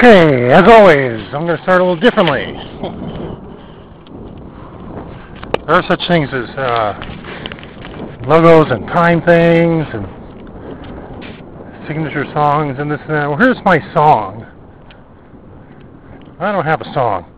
Okay, 0.00 0.52
as 0.52 0.62
always, 0.70 1.26
I'm 1.34 1.44
going 1.44 1.56
to 1.56 1.62
start 1.64 1.80
a 1.80 1.84
little 1.84 1.98
differently. 1.98 2.44
there 5.66 5.74
are 5.74 5.82
such 5.88 6.00
things 6.06 6.28
as 6.32 6.48
uh, 6.50 6.94
logos 8.28 8.70
and 8.70 8.86
time 8.86 9.20
things 9.22 9.84
and 9.92 10.06
signature 11.88 12.24
songs 12.32 12.76
and 12.78 12.88
this 12.88 13.00
and 13.08 13.10
that. 13.10 13.28
Well, 13.28 13.38
here's 13.38 13.56
my 13.64 13.80
song. 13.92 14.46
I 16.38 16.52
don't 16.52 16.64
have 16.64 16.80
a 16.80 16.92
song. 16.94 17.32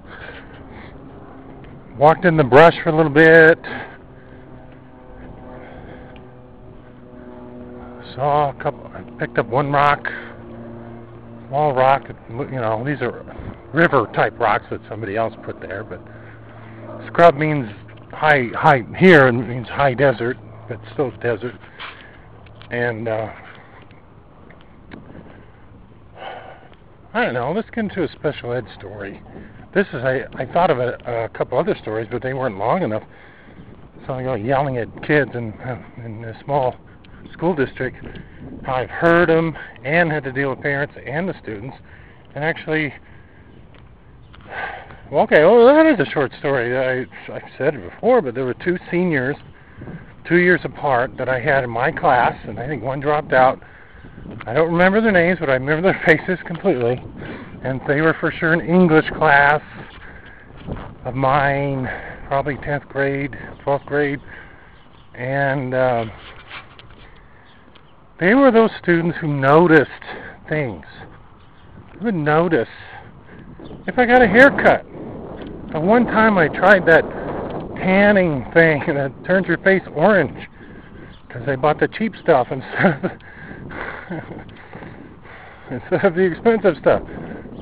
Walked 1.96 2.26
in 2.26 2.36
the 2.36 2.44
brush 2.44 2.74
for 2.82 2.90
a 2.90 2.94
little 2.94 3.10
bit. 3.10 3.58
Saw 8.14 8.50
a 8.50 8.54
couple. 8.62 8.86
I 8.94 9.00
picked 9.18 9.38
up 9.38 9.46
one 9.46 9.72
rock 9.72 10.06
small 11.50 11.74
rock. 11.74 12.04
You 12.28 12.46
know, 12.46 12.82
these 12.86 13.02
are 13.02 13.24
river 13.74 14.08
type 14.14 14.38
rocks 14.38 14.64
that 14.70 14.80
somebody 14.88 15.16
else 15.16 15.34
put 15.44 15.60
there. 15.60 15.82
But 15.82 16.00
scrub 17.08 17.34
means 17.34 17.68
high, 18.12 18.50
high 18.54 18.84
here 18.96 19.26
and 19.26 19.48
means 19.48 19.66
high 19.66 19.94
desert, 19.94 20.38
but 20.68 20.78
still 20.92 21.10
desert. 21.20 21.54
And 22.70 23.08
uh, 23.08 23.32
I 27.12 27.24
don't 27.24 27.34
know. 27.34 27.52
Let's 27.52 27.68
get 27.70 27.80
into 27.80 28.04
a 28.04 28.08
special 28.12 28.52
ed 28.52 28.66
story. 28.78 29.20
This 29.74 29.88
is 29.88 30.04
I 30.04 30.22
I 30.34 30.46
thought 30.46 30.70
of 30.70 30.78
a, 30.78 31.24
a 31.24 31.36
couple 31.36 31.58
other 31.58 31.76
stories, 31.82 32.06
but 32.10 32.22
they 32.22 32.32
weren't 32.32 32.58
long 32.58 32.84
enough. 32.84 33.02
So 34.06 34.12
I 34.14 34.22
go 34.22 34.34
yelling 34.34 34.78
at 34.78 34.88
kids 35.02 35.32
in 35.34 35.52
in 36.04 36.24
a 36.24 36.40
small 36.44 36.76
school 37.32 37.54
district. 37.54 37.96
I've 38.66 38.90
heard 38.90 39.28
them 39.28 39.56
and 39.84 40.10
had 40.10 40.24
to 40.24 40.32
deal 40.32 40.50
with 40.50 40.60
parents 40.60 40.94
and 41.06 41.28
the 41.28 41.34
students, 41.42 41.76
and 42.34 42.44
actually, 42.44 42.92
well, 45.10 45.22
okay, 45.24 45.44
well 45.44 45.66
that 45.66 45.86
is 45.86 46.06
a 46.06 46.10
short 46.10 46.32
story. 46.38 46.76
I 46.76 47.32
I've 47.32 47.42
said 47.56 47.74
it 47.74 47.90
before, 47.90 48.20
but 48.22 48.34
there 48.34 48.44
were 48.44 48.54
two 48.54 48.78
seniors, 48.90 49.36
two 50.28 50.36
years 50.36 50.60
apart, 50.64 51.16
that 51.16 51.28
I 51.28 51.40
had 51.40 51.64
in 51.64 51.70
my 51.70 51.90
class, 51.90 52.36
and 52.46 52.58
I 52.58 52.66
think 52.66 52.82
one 52.82 53.00
dropped 53.00 53.32
out. 53.32 53.60
I 54.46 54.52
don't 54.52 54.70
remember 54.70 55.00
their 55.00 55.12
names, 55.12 55.38
but 55.40 55.48
I 55.48 55.54
remember 55.54 55.92
their 55.92 56.02
faces 56.06 56.38
completely, 56.46 57.02
and 57.64 57.80
they 57.88 58.00
were 58.00 58.16
for 58.20 58.30
sure 58.30 58.52
in 58.52 58.60
English 58.60 59.08
class 59.16 59.62
of 61.04 61.14
mine, 61.14 61.88
probably 62.26 62.56
10th 62.56 62.86
grade, 62.88 63.36
12th 63.64 63.86
grade, 63.86 64.20
and. 65.14 65.74
Uh, 65.74 66.04
they 68.20 68.34
were 68.34 68.50
those 68.50 68.70
students 68.82 69.16
who 69.18 69.26
noticed 69.26 69.90
things. 70.48 70.84
They 71.94 72.04
would 72.04 72.14
notice 72.14 72.68
if 73.86 73.98
I 73.98 74.04
got 74.04 74.22
a 74.22 74.26
haircut. 74.26 74.84
At 75.74 75.82
one 75.82 76.04
time 76.04 76.36
I 76.36 76.48
tried 76.48 76.86
that 76.86 77.02
tanning 77.76 78.44
thing 78.52 78.82
that 78.94 79.12
turns 79.26 79.46
your 79.46 79.58
face 79.58 79.82
orange 79.94 80.48
because 81.26 81.48
I 81.48 81.56
bought 81.56 81.80
the 81.80 81.88
cheap 81.88 82.14
stuff 82.22 82.48
instead 82.50 83.04
of 83.04 83.10
instead 85.70 86.04
of 86.04 86.14
the 86.14 86.22
expensive 86.22 86.76
stuff. 86.80 87.02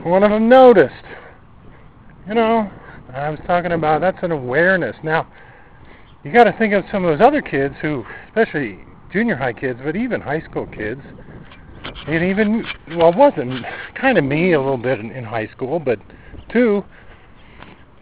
One 0.02 0.22
of 0.22 0.30
them 0.30 0.48
noticed. 0.48 0.94
You 2.26 2.34
know, 2.34 2.70
I 3.14 3.30
was 3.30 3.38
talking 3.46 3.72
about 3.72 4.00
that's 4.00 4.22
an 4.22 4.32
awareness. 4.32 4.96
Now, 5.02 5.26
you 6.24 6.32
got 6.32 6.44
to 6.44 6.52
think 6.58 6.74
of 6.74 6.84
some 6.90 7.04
of 7.04 7.18
those 7.18 7.26
other 7.26 7.42
kids 7.42 7.74
who, 7.80 8.04
especially 8.26 8.80
junior 9.12 9.36
high 9.36 9.52
kids, 9.52 9.80
but 9.82 9.96
even 9.96 10.20
high 10.20 10.40
school 10.42 10.66
kids. 10.66 11.00
And 12.06 12.24
even, 12.24 12.64
well, 12.96 13.10
it 13.10 13.16
wasn't 13.16 13.64
kind 13.94 14.18
of 14.18 14.24
me 14.24 14.52
a 14.52 14.60
little 14.60 14.76
bit 14.76 15.00
in, 15.00 15.10
in 15.10 15.24
high 15.24 15.48
school, 15.48 15.78
but 15.78 15.98
two, 16.52 16.84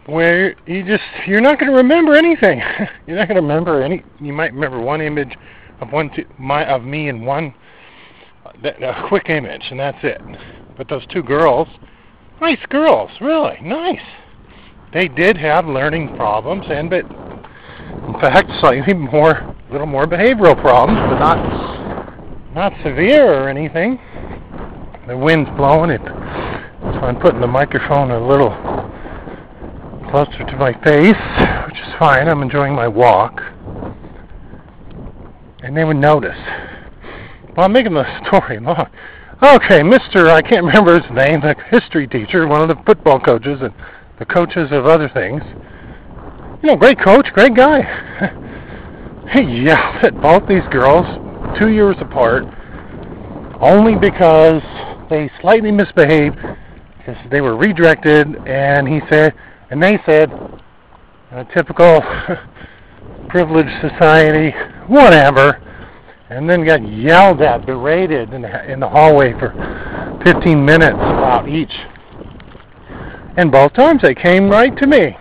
where 0.05 0.55
you 0.65 0.83
just, 0.83 1.03
you're 1.25 1.41
not 1.41 1.59
going 1.59 1.71
to 1.71 1.77
remember 1.77 2.13
anything. 2.13 2.61
you're 3.07 3.17
not 3.17 3.27
going 3.27 3.35
to 3.35 3.41
remember 3.41 3.81
any, 3.81 4.03
you 4.19 4.33
might 4.33 4.53
remember 4.53 4.79
one 4.79 5.01
image 5.01 5.35
of 5.81 5.91
one, 5.91 6.09
two, 6.15 6.25
my, 6.37 6.65
of 6.65 6.83
me 6.83 7.09
in 7.09 7.23
one, 7.23 7.53
uh, 8.45 8.69
a 8.81 9.07
quick 9.07 9.29
image, 9.29 9.63
and 9.69 9.79
that's 9.79 9.99
it. 10.03 10.21
But 10.77 10.89
those 10.89 11.05
two 11.07 11.23
girls, 11.23 11.67
nice 12.41 12.65
girls, 12.69 13.11
really, 13.21 13.57
nice. 13.61 14.01
They 14.93 15.07
did 15.07 15.37
have 15.37 15.67
learning 15.67 16.15
problems, 16.15 16.65
and 16.69 16.89
but 16.89 17.03
in 18.07 18.13
fact, 18.21 18.49
slightly 18.59 18.93
more, 18.93 19.31
a 19.31 19.71
little 19.71 19.87
more 19.87 20.05
behavioral 20.05 20.59
problems, 20.59 20.99
but 21.09 21.19
not, 21.19 22.53
not 22.53 22.73
severe 22.83 23.43
or 23.43 23.49
anything. 23.49 23.99
The 25.07 25.17
wind's 25.17 25.49
blowing 25.57 25.89
it, 25.89 26.01
so 26.03 26.99
I'm 27.01 27.19
putting 27.19 27.41
the 27.41 27.47
microphone 27.47 28.11
a 28.11 28.27
little 28.27 28.49
closer 30.09 30.43
to 30.45 30.57
my 30.57 30.73
face, 30.83 31.15
which 31.67 31.79
is 31.79 31.93
fine. 31.99 32.27
I'm 32.27 32.41
enjoying 32.41 32.73
my 32.73 32.87
walk, 32.87 33.41
and 35.63 35.75
they 35.75 35.83
would 35.83 35.97
notice. 35.97 36.37
Well, 37.55 37.65
I'm 37.65 37.73
making 37.73 37.93
the 37.93 38.27
story 38.27 38.59
long. 38.59 38.87
Okay, 39.37 39.81
Mr. 39.81 40.31
I 40.31 40.41
can't 40.41 40.65
remember 40.65 40.99
his 40.99 41.11
name, 41.11 41.41
the 41.41 41.53
history 41.69 42.07
teacher, 42.07 42.47
one 42.47 42.63
of 42.63 42.75
the 42.75 42.83
football 42.87 43.19
coaches, 43.19 43.59
and 43.61 43.71
the 44.17 44.25
coaches 44.25 44.69
of 44.71 44.87
other 44.87 45.07
things 45.09 45.43
you 46.61 46.69
know, 46.69 46.75
great 46.75 46.99
coach, 46.99 47.27
great 47.33 47.55
guy. 47.55 47.81
he 49.33 49.63
yelled 49.63 50.03
at 50.03 50.19
both 50.21 50.47
these 50.47 50.65
girls 50.71 51.05
two 51.59 51.69
years 51.69 51.95
apart 51.99 52.43
only 53.59 53.95
because 53.95 54.61
they 55.09 55.29
slightly 55.41 55.71
misbehaved 55.71 56.37
because 56.97 57.15
they 57.31 57.41
were 57.41 57.55
redirected 57.55 58.27
and 58.47 58.87
he 58.87 58.99
said 59.09 59.33
and 59.69 59.81
they 59.81 59.99
said 60.05 60.31
a 61.31 61.45
typical 61.55 62.01
privileged 63.29 63.71
society 63.81 64.51
whatever 64.87 65.61
and 66.29 66.49
then 66.49 66.65
got 66.65 66.87
yelled 66.87 67.41
at 67.41 67.65
berated 67.65 68.33
in 68.33 68.41
the, 68.41 68.71
in 68.71 68.79
the 68.79 68.87
hallway 68.87 69.31
for 69.33 69.51
15 70.23 70.63
minutes 70.63 70.95
about 70.95 71.49
each 71.49 71.73
and 73.37 73.51
both 73.51 73.73
times 73.73 74.01
they 74.01 74.15
came 74.15 74.49
right 74.49 74.77
to 74.77 74.87
me 74.87 75.17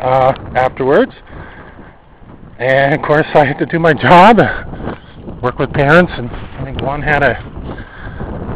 uh, 0.00 0.32
afterwards. 0.56 1.12
And 2.58 2.94
of 2.94 3.02
course, 3.02 3.26
I 3.34 3.44
had 3.44 3.58
to 3.58 3.66
do 3.66 3.78
my 3.78 3.94
job, 3.94 4.38
work 5.42 5.58
with 5.58 5.72
parents, 5.72 6.12
and 6.14 6.28
I 6.30 6.64
think 6.64 6.82
one 6.82 7.02
had 7.02 7.22
a 7.22 7.34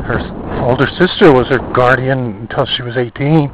her 0.05 0.21
older 0.63 0.87
sister 1.01 1.33
was 1.33 1.47
her 1.49 1.59
guardian 1.73 2.47
until 2.49 2.67
she 2.77 2.83
was 2.83 2.97
18, 2.97 3.49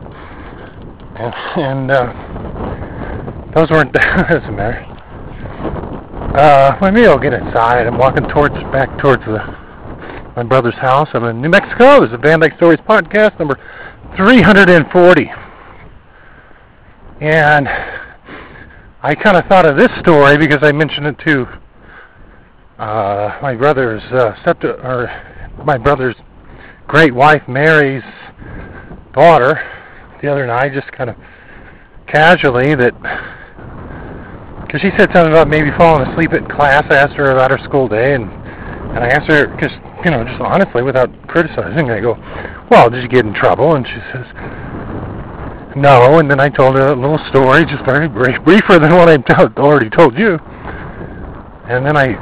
and, 1.15 1.35
and 1.57 1.91
uh, 1.91 3.53
those 3.55 3.71
weren't 3.71 3.93
doesn't 4.29 4.57
matter. 4.57 4.85
Uh, 6.35 6.77
well, 6.81 6.91
maybe 6.91 7.07
I'll 7.07 7.19
get 7.19 7.33
inside. 7.33 7.87
I'm 7.87 7.99
walking 7.99 8.29
towards 8.29 8.55
back 8.73 8.99
towards 8.99 9.25
the 9.25 9.39
my 10.37 10.43
brother's 10.45 10.75
house. 10.75 11.09
I'm 11.13 11.25
in 11.25 11.41
New 11.41 11.49
Mexico. 11.49 12.01
This 12.01 12.07
is 12.07 12.13
the 12.13 12.19
Van 12.19 12.41
Dyke 12.41 12.57
Stories 12.57 12.81
podcast 12.89 13.39
number 13.39 13.59
340. 14.17 15.31
And 17.21 17.69
I 19.03 19.15
kind 19.15 19.37
of 19.37 19.45
thought 19.47 19.67
of 19.67 19.77
this 19.77 19.91
story 20.01 20.39
because 20.39 20.61
I 20.63 20.73
mentioned 20.73 21.07
it 21.07 21.19
to 21.27 21.47
uh, 22.79 23.39
my 23.43 23.55
brother's 23.55 24.03
uh, 24.11 24.35
septa- 24.43 24.81
or 24.83 25.09
my 25.67 25.77
brother's 25.77 26.17
great 26.87 27.15
wife 27.15 27.43
Mary's 27.47 28.03
daughter 29.13 29.61
the 30.23 30.29
other 30.33 30.47
night, 30.47 30.73
just 30.73 30.91
kind 30.93 31.11
of 31.11 31.17
casually 32.07 32.75
that 32.75 32.93
because 34.67 34.81
she 34.81 34.91
said 34.97 35.11
something 35.13 35.33
about 35.33 35.49
maybe 35.49 35.71
falling 35.77 36.09
asleep 36.09 36.33
in 36.33 36.47
class. 36.49 36.85
I 36.89 36.97
asked 36.97 37.15
her 37.15 37.33
about 37.33 37.51
her 37.51 37.59
school 37.65 37.87
day, 37.87 38.15
and 38.15 38.25
and 38.25 38.99
I 38.99 39.09
asked 39.09 39.31
her 39.31 39.47
because 39.47 39.73
you 40.05 40.11
know 40.11 40.25
just 40.25 40.41
honestly 40.41 40.83
without 40.83 41.11
criticizing. 41.29 41.91
I 41.91 42.01
go, 42.01 42.17
well, 42.71 42.89
did 42.89 43.03
you 43.03 43.09
get 43.09 43.27
in 43.27 43.35
trouble? 43.35 43.75
And 43.75 43.87
she 43.87 44.01
says 44.11 44.25
no, 45.77 46.19
and 46.19 46.31
then 46.31 46.41
I 46.41 46.49
told 46.49 46.77
her 46.77 46.89
a 46.89 46.97
little 46.97 47.21
story, 47.29 47.65
just 47.65 47.85
very 47.85 48.09
brief, 48.09 48.43
briefer 48.45 48.79
than 48.79 48.95
what 48.95 49.09
I 49.09 49.17
t- 49.19 49.33
already 49.57 49.89
told 49.91 50.19
you. 50.19 50.39
And 51.69 51.87
then 51.87 51.97
I 51.97 52.15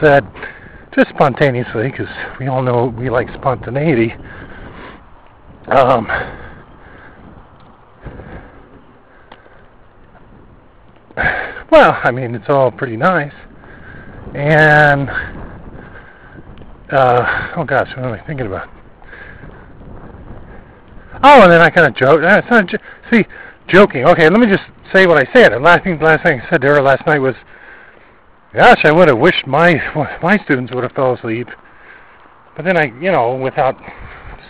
said, 0.00 0.26
just 0.94 1.10
spontaneously, 1.10 1.90
because 1.90 2.08
we 2.40 2.48
all 2.48 2.62
know 2.62 2.86
we 2.86 3.10
like 3.10 3.28
spontaneity. 3.34 4.14
Um, 5.68 6.06
well, 11.70 12.00
I 12.02 12.10
mean, 12.10 12.34
it's 12.34 12.48
all 12.48 12.70
pretty 12.72 12.96
nice. 12.96 13.32
And, 14.34 15.08
uh, 16.90 17.52
oh 17.56 17.64
gosh, 17.64 17.88
what 17.96 18.06
am 18.06 18.12
I 18.12 18.26
thinking 18.26 18.46
about? 18.46 18.75
Oh, 21.22 21.42
and 21.42 21.50
then 21.50 21.60
I 21.60 21.70
kind 21.70 21.86
of 21.86 21.96
joked. 21.96 22.22
It's 22.24 22.50
not 22.50 22.68
see, 23.10 23.24
joking. 23.68 24.04
Okay, 24.04 24.28
let 24.28 24.38
me 24.38 24.46
just 24.46 24.64
say 24.92 25.06
what 25.06 25.16
I 25.16 25.32
said. 25.32 25.52
And 25.52 25.62
last 25.64 25.84
thing, 25.84 25.98
last 26.00 26.24
thing 26.24 26.40
I 26.40 26.50
said 26.50 26.60
to 26.62 26.68
her 26.68 26.82
last 26.82 27.06
night 27.06 27.18
was, 27.18 27.34
"Gosh, 28.54 28.84
I 28.84 28.92
would 28.92 29.08
have 29.08 29.18
wished 29.18 29.46
my 29.46 29.74
my 30.22 30.36
students 30.44 30.72
would 30.74 30.82
have 30.82 30.92
fell 30.92 31.14
asleep." 31.14 31.48
But 32.54 32.64
then 32.64 32.76
I, 32.76 32.86
you 33.00 33.12
know, 33.12 33.34
without 33.34 33.76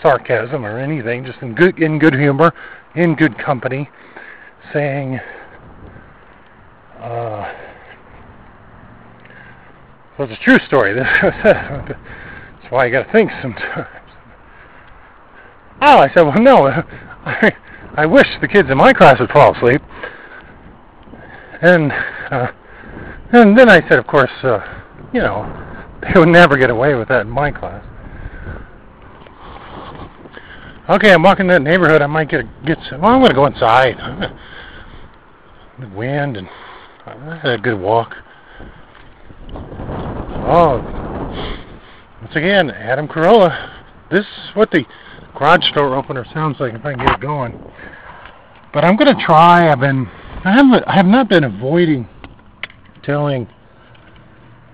sarcasm 0.03 0.65
or 0.65 0.79
anything, 0.79 1.25
just 1.25 1.39
in 1.41 1.55
good 1.55 1.79
in 1.81 1.99
good 1.99 2.15
humor, 2.15 2.53
in 2.95 3.15
good 3.15 3.39
company, 3.39 3.89
saying, 4.73 5.21
uh, 7.01 7.53
"Well, 10.19 10.29
it's 10.31 10.41
a 10.41 10.45
true 10.45 10.59
story." 10.67 10.95
That's 11.23 12.71
why 12.71 12.87
you 12.87 12.93
got 12.93 13.05
to 13.05 13.13
think 13.13 13.31
sometimes. 13.41 14.06
Oh, 15.83 15.99
I 15.99 16.11
said, 16.15 16.23
"Well, 16.23 16.41
no, 16.41 16.67
I, 17.27 17.55
I 17.97 18.07
wish 18.07 18.27
the 18.41 18.49
kids 18.49 18.71
in 18.71 18.79
my 18.79 18.93
class 18.93 19.19
would 19.21 19.31
fall 19.31 19.55
asleep." 19.55 19.83
And 21.63 21.93
uh, 22.31 22.49
and 23.33 23.59
then 23.59 23.69
I 23.69 23.81
said, 23.89 23.99
of 23.99 24.07
course, 24.07 24.31
uh, 24.43 24.61
you 25.13 25.21
know, 25.21 25.45
they 26.03 26.19
would 26.19 26.29
never 26.29 26.57
get 26.57 26.71
away 26.71 26.95
with 26.95 27.09
that 27.09 27.23
in 27.23 27.31
my 27.31 27.51
class. 27.51 27.85
Okay, 30.89 31.13
I'm 31.13 31.23
walking 31.23 31.49
that 31.49 31.63
neighborhood. 31.63 32.01
I 32.01 32.07
might 32.07 32.31
get 32.31 32.41
a, 32.41 32.51
get. 32.65 32.79
Some, 32.89 33.01
well, 33.01 33.13
I'm 33.13 33.21
going 33.21 33.31
to 33.31 33.35
go 33.35 33.47
inside. 33.47 33.97
The 35.79 35.89
wind 35.91 36.39
and 36.39 36.49
I 37.05 37.37
had 37.37 37.51
a 37.51 37.59
good 37.59 37.79
walk. 37.79 38.15
Oh, 40.49 40.81
once 42.23 42.35
again, 42.35 42.71
Adam 42.71 43.07
Carolla. 43.07 43.75
This 44.11 44.21
is 44.21 44.55
what 44.55 44.71
the 44.71 44.87
garage 45.37 45.71
door 45.75 45.95
opener 45.95 46.27
sounds 46.33 46.57
like 46.59 46.75
if 46.75 46.85
I 46.85 46.95
can 46.95 47.05
get 47.05 47.15
it 47.15 47.21
going. 47.21 47.53
But 48.73 48.85
I'm 48.85 48.97
going 48.97 49.15
to 49.15 49.23
try. 49.25 49.71
I've 49.71 49.81
been. 49.81 50.07
I 50.45 50.53
haven't. 50.53 50.85
I 50.87 50.97
have 50.97 51.07
not 51.07 51.29
been 51.29 51.45
avoiding 51.45 52.09
telling. 53.05 53.49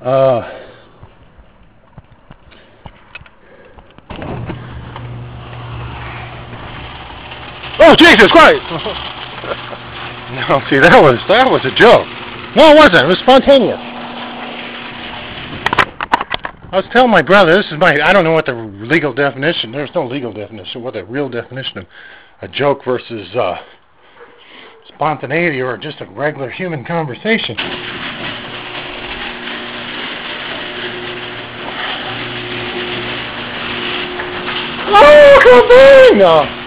Uh, 0.00 0.60
Oh 7.84 7.96
Jesus 7.96 8.28
Christ! 8.28 8.62
no, 10.48 10.60
see 10.70 10.78
that 10.78 11.00
was 11.02 11.18
that 11.26 11.50
was 11.50 11.64
a 11.66 11.74
joke. 11.74 12.06
No, 12.54 12.70
it 12.70 12.76
wasn't. 12.76 13.02
It 13.02 13.08
was 13.08 13.18
spontaneous. 13.26 13.91
I 16.72 16.76
was 16.76 16.86
telling 16.90 17.10
my 17.10 17.20
brother, 17.20 17.54
this 17.54 17.66
is 17.66 17.78
my 17.78 17.98
I 18.02 18.14
don't 18.14 18.24
know 18.24 18.32
what 18.32 18.46
the 18.46 18.54
legal 18.54 19.12
definition. 19.12 19.72
There's 19.72 19.90
no 19.94 20.06
legal 20.06 20.32
definition. 20.32 20.82
What 20.82 20.94
the 20.94 21.04
real 21.04 21.28
definition 21.28 21.76
of 21.76 21.86
a 22.40 22.48
joke 22.48 22.82
versus 22.82 23.28
uh, 23.36 23.58
spontaneity 24.88 25.60
or 25.60 25.76
just 25.76 26.00
a 26.00 26.06
regular 26.06 26.48
human 26.48 26.82
conversation. 26.82 27.56
Oh, 34.94 35.38
come 35.42 36.22
on! 36.22 36.62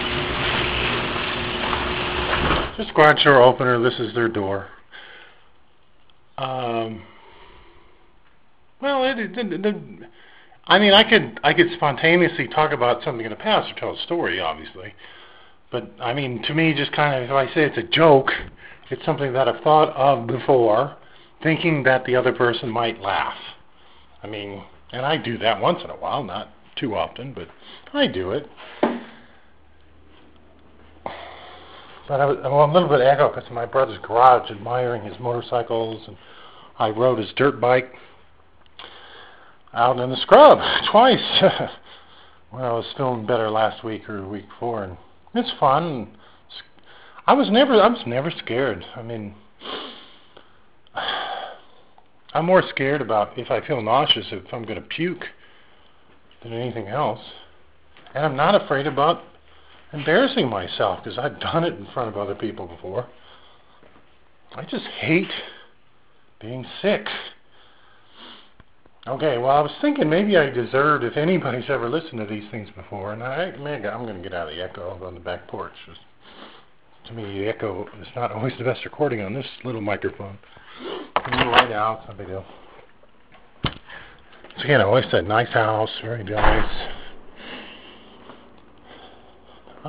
Just 2.76 2.94
garage 2.94 3.24
door 3.24 3.42
opener. 3.42 3.82
This 3.82 3.98
is 3.98 4.14
their 4.14 4.28
door. 4.28 4.68
Um, 6.38 7.02
well, 8.80 9.04
it, 9.04 9.18
it, 9.18 9.38
it, 9.38 9.66
it, 9.66 9.76
I 10.66 10.78
mean, 10.78 10.92
I 10.92 11.08
could 11.08 11.40
I 11.42 11.52
could 11.54 11.68
spontaneously 11.76 12.48
talk 12.48 12.72
about 12.72 13.02
something 13.04 13.24
in 13.24 13.30
the 13.30 13.36
past 13.36 13.70
or 13.70 13.74
tell 13.78 13.94
a 13.94 14.02
story, 14.02 14.40
obviously. 14.40 14.94
But 15.70 15.90
I 16.00 16.12
mean, 16.12 16.42
to 16.44 16.54
me, 16.54 16.74
just 16.74 16.92
kind 16.92 17.22
of 17.22 17.30
if 17.30 17.34
I 17.34 17.46
say 17.54 17.64
it's 17.64 17.78
a 17.78 17.82
joke, 17.82 18.30
it's 18.90 19.04
something 19.04 19.32
that 19.32 19.48
I've 19.48 19.62
thought 19.62 19.94
of 19.96 20.26
before, 20.26 20.96
thinking 21.42 21.84
that 21.84 22.04
the 22.04 22.16
other 22.16 22.32
person 22.32 22.68
might 22.68 23.00
laugh. 23.00 23.36
I 24.22 24.26
mean, 24.26 24.64
and 24.92 25.06
I 25.06 25.16
do 25.16 25.38
that 25.38 25.60
once 25.60 25.82
in 25.84 25.90
a 25.90 25.96
while, 25.96 26.24
not 26.24 26.50
too 26.76 26.94
often, 26.94 27.32
but 27.32 27.48
I 27.92 28.06
do 28.06 28.32
it. 28.32 28.48
But 32.08 32.20
I 32.20 32.26
was 32.26 32.38
well, 32.42 32.64
a 32.64 32.72
little 32.72 32.88
bit 32.88 33.00
echo 33.00 33.32
because 33.32 33.50
my 33.50 33.66
brother's 33.66 33.98
garage, 34.02 34.50
admiring 34.50 35.02
his 35.02 35.18
motorcycles, 35.18 36.06
and 36.06 36.16
I 36.78 36.90
rode 36.90 37.18
his 37.18 37.32
dirt 37.36 37.60
bike 37.60 37.92
out 39.76 40.00
in 40.00 40.10
the 40.10 40.16
scrub 40.16 40.58
twice. 40.90 41.42
when 42.50 42.64
I 42.64 42.72
was 42.72 42.86
feeling 42.96 43.26
better 43.26 43.50
last 43.50 43.84
week 43.84 44.08
or 44.08 44.26
week 44.26 44.48
before, 44.48 44.84
and 44.84 44.96
it's 45.34 45.52
fun. 45.60 46.16
I 47.26 47.34
was 47.34 47.50
never, 47.50 47.74
I 47.74 47.88
was 47.88 48.02
never 48.06 48.30
scared. 48.30 48.84
I 48.94 49.02
mean, 49.02 49.34
I'm 52.32 52.46
more 52.46 52.62
scared 52.70 53.00
about 53.00 53.38
if 53.38 53.50
I 53.50 53.66
feel 53.66 53.82
nauseous 53.82 54.26
if 54.30 54.52
I'm 54.52 54.62
going 54.62 54.76
to 54.76 54.88
puke 54.88 55.24
than 56.42 56.52
anything 56.52 56.88
else, 56.88 57.20
and 58.14 58.24
I'm 58.24 58.36
not 58.36 58.54
afraid 58.54 58.86
about 58.86 59.22
embarrassing 59.92 60.48
myself 60.48 61.02
because 61.02 61.18
I've 61.18 61.40
done 61.40 61.64
it 61.64 61.74
in 61.74 61.86
front 61.92 62.08
of 62.08 62.16
other 62.16 62.34
people 62.34 62.66
before. 62.66 63.06
I 64.54 64.64
just 64.64 64.84
hate 65.00 65.30
being 66.40 66.64
sick. 66.80 67.06
Okay, 69.08 69.38
well, 69.38 69.50
I 69.50 69.60
was 69.60 69.70
thinking 69.80 70.10
maybe 70.10 70.36
I 70.36 70.50
deserved 70.50 71.04
if 71.04 71.16
anybody's 71.16 71.64
ever 71.68 71.88
listened 71.88 72.18
to 72.20 72.26
these 72.26 72.48
things 72.50 72.68
before, 72.74 73.12
and 73.12 73.22
I, 73.22 73.56
man, 73.56 73.86
I'm 73.86 74.04
going 74.04 74.16
to 74.16 74.22
get 74.22 74.34
out 74.34 74.48
of 74.48 74.54
the 74.54 74.62
echo. 74.62 74.98
On 75.04 75.14
the 75.14 75.20
back 75.20 75.46
porch. 75.48 75.72
Just, 75.86 76.00
to 77.06 77.12
me, 77.12 77.38
the 77.38 77.48
echo 77.48 77.86
is 78.00 78.08
not 78.16 78.32
always 78.32 78.54
the 78.58 78.64
best 78.64 78.84
recording 78.84 79.20
on 79.20 79.34
this 79.34 79.46
little 79.64 79.80
microphone. 79.80 80.38
Right 81.14 81.68
now, 81.68 82.00
it's 82.00 82.08
no 82.08 82.14
big 82.14 82.26
deal. 82.28 82.44
So 84.56 84.64
again, 84.64 84.80
I 84.80 84.84
always 84.84 85.04
said 85.10 85.26
nice 85.26 85.48
house, 85.48 85.90
very 86.02 86.24
nice 86.24 86.88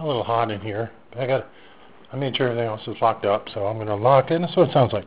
a 0.01 0.07
little 0.07 0.23
hot 0.23 0.51
in 0.51 0.61
here. 0.61 0.91
I 1.17 1.25
got, 1.25 1.47
I 2.11 2.15
made 2.15 2.35
sure 2.35 2.49
everything 2.49 2.67
else 2.67 2.81
is 2.87 2.95
locked 3.01 3.25
up, 3.25 3.47
so 3.53 3.65
I'm 3.65 3.77
going 3.77 3.87
to 3.87 3.95
lock 3.95 4.31
it. 4.31 4.41
That's 4.41 4.55
what 4.55 4.69
it 4.69 4.73
sounds 4.73 4.93
like. 4.93 5.05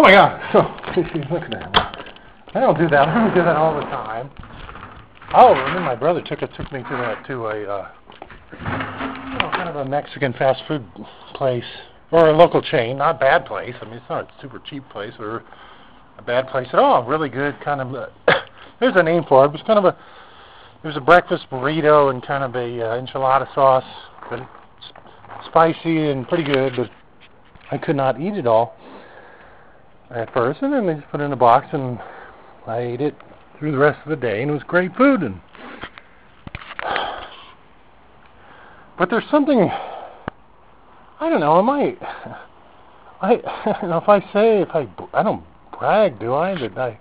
Oh 0.00 0.02
my 0.02 0.12
God! 0.12 0.40
So 0.50 0.58
look 1.30 1.42
at 1.42 1.50
that. 1.50 2.06
I 2.54 2.60
don't 2.60 2.78
do 2.78 2.88
that. 2.88 3.06
I 3.08 3.14
don't 3.14 3.34
do 3.34 3.42
that 3.42 3.54
all 3.54 3.74
the 3.74 3.82
time. 3.82 4.30
Oh, 5.34 5.54
then 5.74 5.82
my 5.82 5.94
brother 5.94 6.22
took 6.22 6.40
it 6.40 6.48
took 6.56 6.72
me 6.72 6.82
to 6.82 6.88
that 6.88 7.26
to 7.26 7.48
a 7.48 7.68
uh, 7.68 7.88
you 8.50 9.38
know, 9.38 9.50
kind 9.52 9.68
of 9.68 9.76
a 9.76 9.84
Mexican 9.84 10.32
fast 10.32 10.62
food 10.66 10.86
place 11.34 11.66
or 12.12 12.30
a 12.30 12.32
local 12.32 12.62
chain, 12.62 12.96
not 12.96 13.16
a 13.16 13.18
bad 13.18 13.44
place. 13.44 13.74
I 13.82 13.84
mean, 13.84 13.96
it's 13.96 14.08
not 14.08 14.24
a 14.24 14.40
super 14.40 14.58
cheap 14.70 14.88
place 14.88 15.12
or 15.18 15.44
a 16.16 16.22
bad 16.22 16.48
place 16.48 16.68
at 16.72 16.78
all. 16.78 17.04
Really 17.04 17.28
good 17.28 17.60
kind 17.62 17.82
of. 17.82 17.94
Uh, 17.94 18.06
there's 18.80 18.96
a 18.96 19.02
name 19.02 19.24
for 19.28 19.44
it. 19.44 19.48
It 19.48 19.52
was 19.52 19.62
kind 19.66 19.78
of 19.78 19.84
a 19.84 19.98
it 20.82 20.86
was 20.86 20.96
a 20.96 21.02
breakfast 21.02 21.44
burrito 21.52 22.08
and 22.10 22.26
kind 22.26 22.42
of 22.42 22.56
a 22.56 22.86
uh, 22.86 22.98
enchilada 22.98 23.54
sauce, 23.54 23.84
but 24.30 24.48
spicy 25.44 26.08
and 26.08 26.26
pretty 26.26 26.44
good. 26.44 26.72
But 26.74 26.90
I 27.70 27.76
could 27.76 27.96
not 27.96 28.18
eat 28.18 28.32
it 28.32 28.46
all 28.46 28.79
at 30.10 30.32
first, 30.32 30.62
and 30.62 30.72
then 30.72 30.86
they 30.86 30.94
just 30.94 31.10
put 31.10 31.20
it 31.20 31.24
in 31.24 31.32
a 31.32 31.36
box, 31.36 31.68
and 31.72 31.98
I 32.66 32.78
ate 32.78 33.00
it 33.00 33.14
through 33.58 33.72
the 33.72 33.78
rest 33.78 34.00
of 34.04 34.10
the 34.10 34.16
day, 34.16 34.42
and 34.42 34.50
it 34.50 34.54
was 34.54 34.62
great 34.64 34.94
food. 34.96 35.22
And 35.22 35.40
but 38.98 39.10
there's 39.10 39.28
something 39.30 39.70
I 41.20 41.28
don't 41.28 41.40
know. 41.40 41.58
Am 41.58 41.68
I? 41.68 41.96
I 43.22 43.32
you 43.82 43.88
know 43.88 43.98
if 43.98 44.08
I 44.08 44.20
say 44.32 44.62
if 44.62 44.70
I 44.74 44.88
I 45.12 45.22
don't 45.22 45.44
brag, 45.78 46.18
do 46.18 46.34
I? 46.34 46.54
That 46.54 46.78
I 46.78 46.98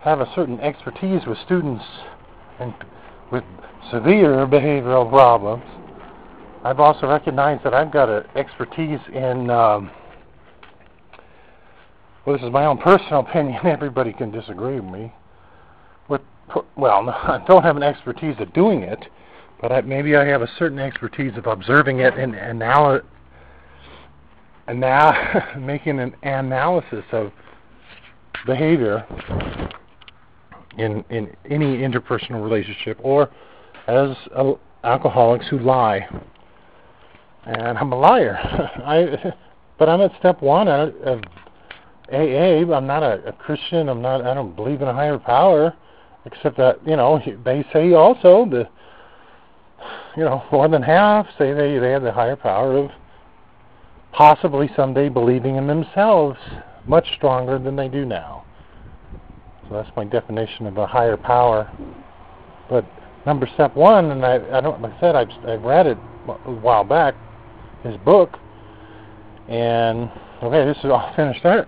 have 0.00 0.20
a 0.20 0.30
certain 0.34 0.60
expertise 0.60 1.22
with 1.26 1.38
students 1.44 1.84
and 2.60 2.74
with 3.32 3.44
severe 3.90 4.46
behavioral 4.46 5.08
problems. 5.08 5.64
I've 6.62 6.80
also 6.80 7.06
recognized 7.06 7.64
that 7.64 7.74
I've 7.74 7.92
got 7.92 8.08
an 8.08 8.24
expertise 8.36 9.00
in, 9.12 9.50
um, 9.50 9.90
well, 12.24 12.36
this 12.36 12.44
is 12.44 12.52
my 12.52 12.64
own 12.64 12.78
personal 12.78 13.20
opinion. 13.28 13.64
Everybody 13.64 14.12
can 14.12 14.30
disagree 14.30 14.80
with 14.80 14.92
me. 14.92 15.12
With, 16.08 16.22
well, 16.76 17.08
I 17.10 17.42
don't 17.46 17.62
have 17.62 17.76
an 17.76 17.82
expertise 17.82 18.36
of 18.38 18.52
doing 18.52 18.82
it, 18.82 19.06
but 19.60 19.72
I, 19.72 19.80
maybe 19.82 20.16
I 20.16 20.24
have 20.26 20.42
a 20.42 20.48
certain 20.58 20.78
expertise 20.78 21.36
of 21.36 21.46
observing 21.46 22.00
it 22.00 22.14
and 22.14 22.34
anal- 22.34 23.00
now 24.72 25.54
making 25.58 26.00
an 26.00 26.14
analysis 26.22 27.04
of 27.12 27.32
behavior 28.46 29.06
in 30.76 31.04
in 31.08 31.34
any 31.48 31.78
interpersonal 31.78 32.42
relationship 32.42 32.98
or 33.02 33.30
as 33.86 34.16
alcoholics 34.82 35.46
who 35.48 35.58
lie. 35.58 36.06
And 37.44 37.78
I'm 37.78 37.92
a 37.92 37.98
liar. 37.98 38.36
I 38.84 39.32
but 39.78 39.88
I'm 39.88 40.00
at 40.00 40.12
step 40.18 40.40
one 40.40 40.68
of, 40.68 41.20
of 42.08 42.14
Abe, 42.14 42.70
I'm 42.70 42.86
not 42.86 43.02
a, 43.02 43.28
a 43.28 43.32
Christian. 43.32 43.88
I'm 43.88 44.02
not. 44.02 44.24
I 44.24 44.34
don't 44.34 44.54
believe 44.54 44.82
in 44.82 44.88
a 44.88 44.94
higher 44.94 45.18
power, 45.18 45.74
except 46.24 46.56
that 46.58 46.86
you 46.86 46.96
know 46.96 47.20
they 47.44 47.64
say 47.72 47.92
also 47.92 48.46
the 48.48 48.68
you 50.16 50.24
know 50.24 50.42
more 50.52 50.68
than 50.68 50.82
half 50.82 51.26
say 51.38 51.52
they 51.52 51.78
they 51.78 51.90
have 51.90 52.02
the 52.02 52.12
higher 52.12 52.36
power 52.36 52.76
of 52.76 52.90
possibly 54.12 54.70
someday 54.76 55.08
believing 55.08 55.56
in 55.56 55.66
themselves 55.66 56.38
much 56.86 57.06
stronger 57.16 57.58
than 57.58 57.76
they 57.76 57.88
do 57.88 58.04
now. 58.04 58.44
So 59.68 59.74
that's 59.74 59.90
my 59.96 60.04
definition 60.04 60.66
of 60.66 60.76
a 60.76 60.86
higher 60.86 61.16
power. 61.16 61.70
But 62.68 62.84
number 63.26 63.48
step 63.54 63.74
one, 63.74 64.10
and 64.10 64.24
I, 64.24 64.34
I 64.56 64.60
don't, 64.60 64.80
like 64.80 64.92
I 64.92 65.00
said, 65.00 65.16
I've, 65.16 65.30
I've 65.46 65.62
read 65.62 65.86
it 65.86 65.98
a 66.28 66.52
while 66.52 66.84
back, 66.84 67.14
his 67.82 67.96
book, 67.98 68.38
and 69.48 70.10
okay, 70.42 70.64
this 70.66 70.78
is 70.78 70.90
all 70.90 71.12
finished 71.16 71.42
there. 71.42 71.66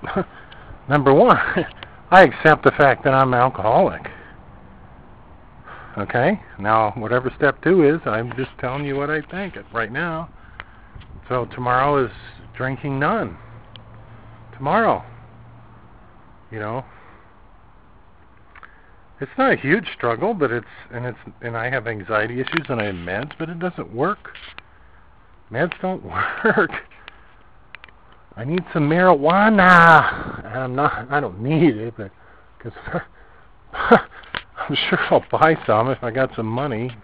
number 0.89 1.13
one, 1.13 1.39
I 2.11 2.23
accept 2.23 2.65
the 2.65 2.73
fact 2.73 3.05
that 3.05 3.15
I'm 3.15 3.33
an 3.33 3.41
alcoholic. 3.41 4.09
Okay, 5.99 6.41
now 6.59 6.93
whatever 6.93 7.33
step 7.37 7.63
two 7.63 7.83
is, 7.83 8.01
I'm 8.05 8.31
just 8.37 8.51
telling 8.61 8.85
you 8.85 8.97
what 8.97 9.11
I 9.11 9.23
think 9.23 9.57
right 9.73 9.91
now. 9.91 10.29
So 11.29 11.47
tomorrow 11.47 12.05
is 12.05 12.13
drinking 12.55 12.99
none. 12.99 13.37
Tomorrow. 14.55 15.05
You 16.51 16.61
know, 16.61 16.85
it's 19.21 19.33
not 19.39 19.53
a 19.53 19.57
huge 19.57 19.89
struggle, 19.95 20.35
but 20.35 20.51
it's 20.51 20.67
and 20.93 21.07
it's 21.07 21.19
and 21.41 21.57
I 21.57 21.71
have 21.71 21.87
anxiety 21.87 22.41
issues 22.41 22.67
and 22.69 22.81
I 22.81 22.85
have 22.85 22.95
meds, 22.95 23.33
but 23.39 23.49
it 23.49 23.59
doesn't 23.59 23.95
work. 23.95 24.35
Meds 25.51 25.73
don't 25.81 26.05
work. 26.45 26.71
I 28.37 28.45
need 28.45 28.65
some 28.73 28.89
marijuana. 28.89 30.45
And 30.45 30.59
I'm 30.59 30.75
not. 30.75 31.11
I 31.11 31.21
don't 31.21 31.41
need 31.41 31.77
it, 31.77 31.95
but 31.97 32.11
because 32.59 32.79
I'm 33.73 34.77
sure 34.89 34.99
I'll 35.11 35.25
buy 35.31 35.57
some 35.67 35.89
if 35.89 36.03
I 36.03 36.11
got 36.11 36.31
some 36.37 36.47
money. 36.47 36.95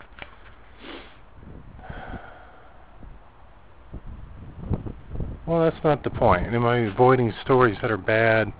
Well, 5.47 5.63
that's 5.63 5.83
not 5.83 6.05
the 6.05 6.11
point. 6.11 6.55
Am 6.55 6.65
I 6.65 6.79
avoiding 6.79 7.33
stories 7.43 7.77
that 7.83 7.91
are 7.91 7.97
bad 7.97 8.53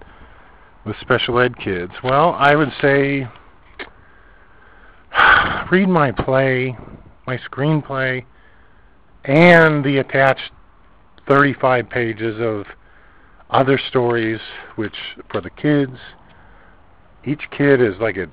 with 0.85 0.97
special 1.01 1.39
ed 1.39 1.59
kids? 1.59 1.93
Well, 2.03 2.35
I 2.39 2.57
would 2.57 2.73
say 2.81 3.29
read 5.71 5.89
my 5.89 6.11
play, 6.11 6.77
my 7.27 7.39
screenplay, 7.39 8.25
and 9.25 9.85
the 9.85 9.99
attached 9.99 10.51
35 11.29 11.89
pages 11.89 12.41
of 12.41 12.67
other 13.51 13.79
stories, 13.89 14.41
which 14.77 14.97
for 15.31 15.41
the 15.41 15.51
kids, 15.51 15.97
each 17.25 17.43
kid 17.51 17.81
is 17.81 17.95
like 18.01 18.17
a 18.17 18.27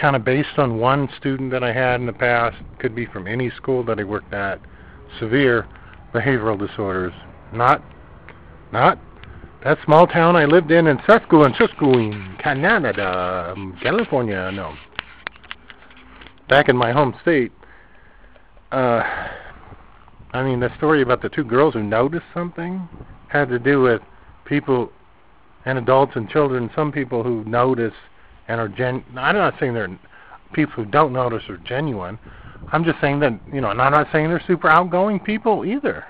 kind 0.00 0.14
of 0.14 0.24
based 0.24 0.58
on 0.58 0.78
one 0.78 1.08
student 1.16 1.50
that 1.50 1.64
I 1.64 1.72
had 1.72 2.00
in 2.00 2.06
the 2.06 2.12
past, 2.12 2.56
could 2.78 2.94
be 2.94 3.06
from 3.06 3.26
any 3.26 3.50
school 3.50 3.82
that 3.84 3.98
I 3.98 4.04
worked 4.04 4.34
at, 4.34 4.60
severe 5.18 5.66
behavioral 6.12 6.58
disorders. 6.58 7.14
Not, 7.52 7.82
not 8.72 8.98
that 9.64 9.78
small 9.84 10.06
town 10.06 10.36
I 10.36 10.44
lived 10.44 10.70
in 10.70 10.86
in 10.86 10.98
Saskatchewan, 11.06 12.36
Canada, 12.38 13.52
um, 13.52 13.76
California, 13.82 14.50
no. 14.52 14.74
Back 16.48 16.68
in 16.68 16.76
my 16.76 16.92
home 16.92 17.16
state, 17.22 17.50
uh, 18.70 19.02
I 20.36 20.42
mean, 20.42 20.60
the 20.60 20.74
story 20.76 21.02
about 21.02 21.22
the 21.22 21.28
two 21.28 21.44
girls 21.44 21.74
who 21.74 21.82
noticed 21.82 22.26
something 22.34 22.88
had 23.28 23.48
to 23.48 23.58
do 23.58 23.80
with 23.80 24.02
people 24.44 24.92
and 25.64 25.78
adults 25.78 26.12
and 26.14 26.28
children. 26.28 26.70
Some 26.74 26.92
people 26.92 27.22
who 27.22 27.44
notice 27.44 27.94
and 28.48 28.60
are 28.60 28.68
gen. 28.68 29.04
I'm 29.16 29.34
not 29.34 29.54
saying 29.58 29.74
they're 29.74 29.98
people 30.52 30.84
who 30.84 30.84
don't 30.84 31.12
notice 31.12 31.42
are 31.48 31.58
genuine. 31.58 32.18
I'm 32.72 32.84
just 32.84 33.00
saying 33.00 33.20
that 33.20 33.38
you 33.52 33.60
know, 33.60 33.70
and 33.70 33.80
I'm 33.80 33.92
not 33.92 34.08
saying 34.12 34.28
they're 34.28 34.42
super 34.46 34.68
outgoing 34.68 35.20
people 35.20 35.64
either. 35.64 36.04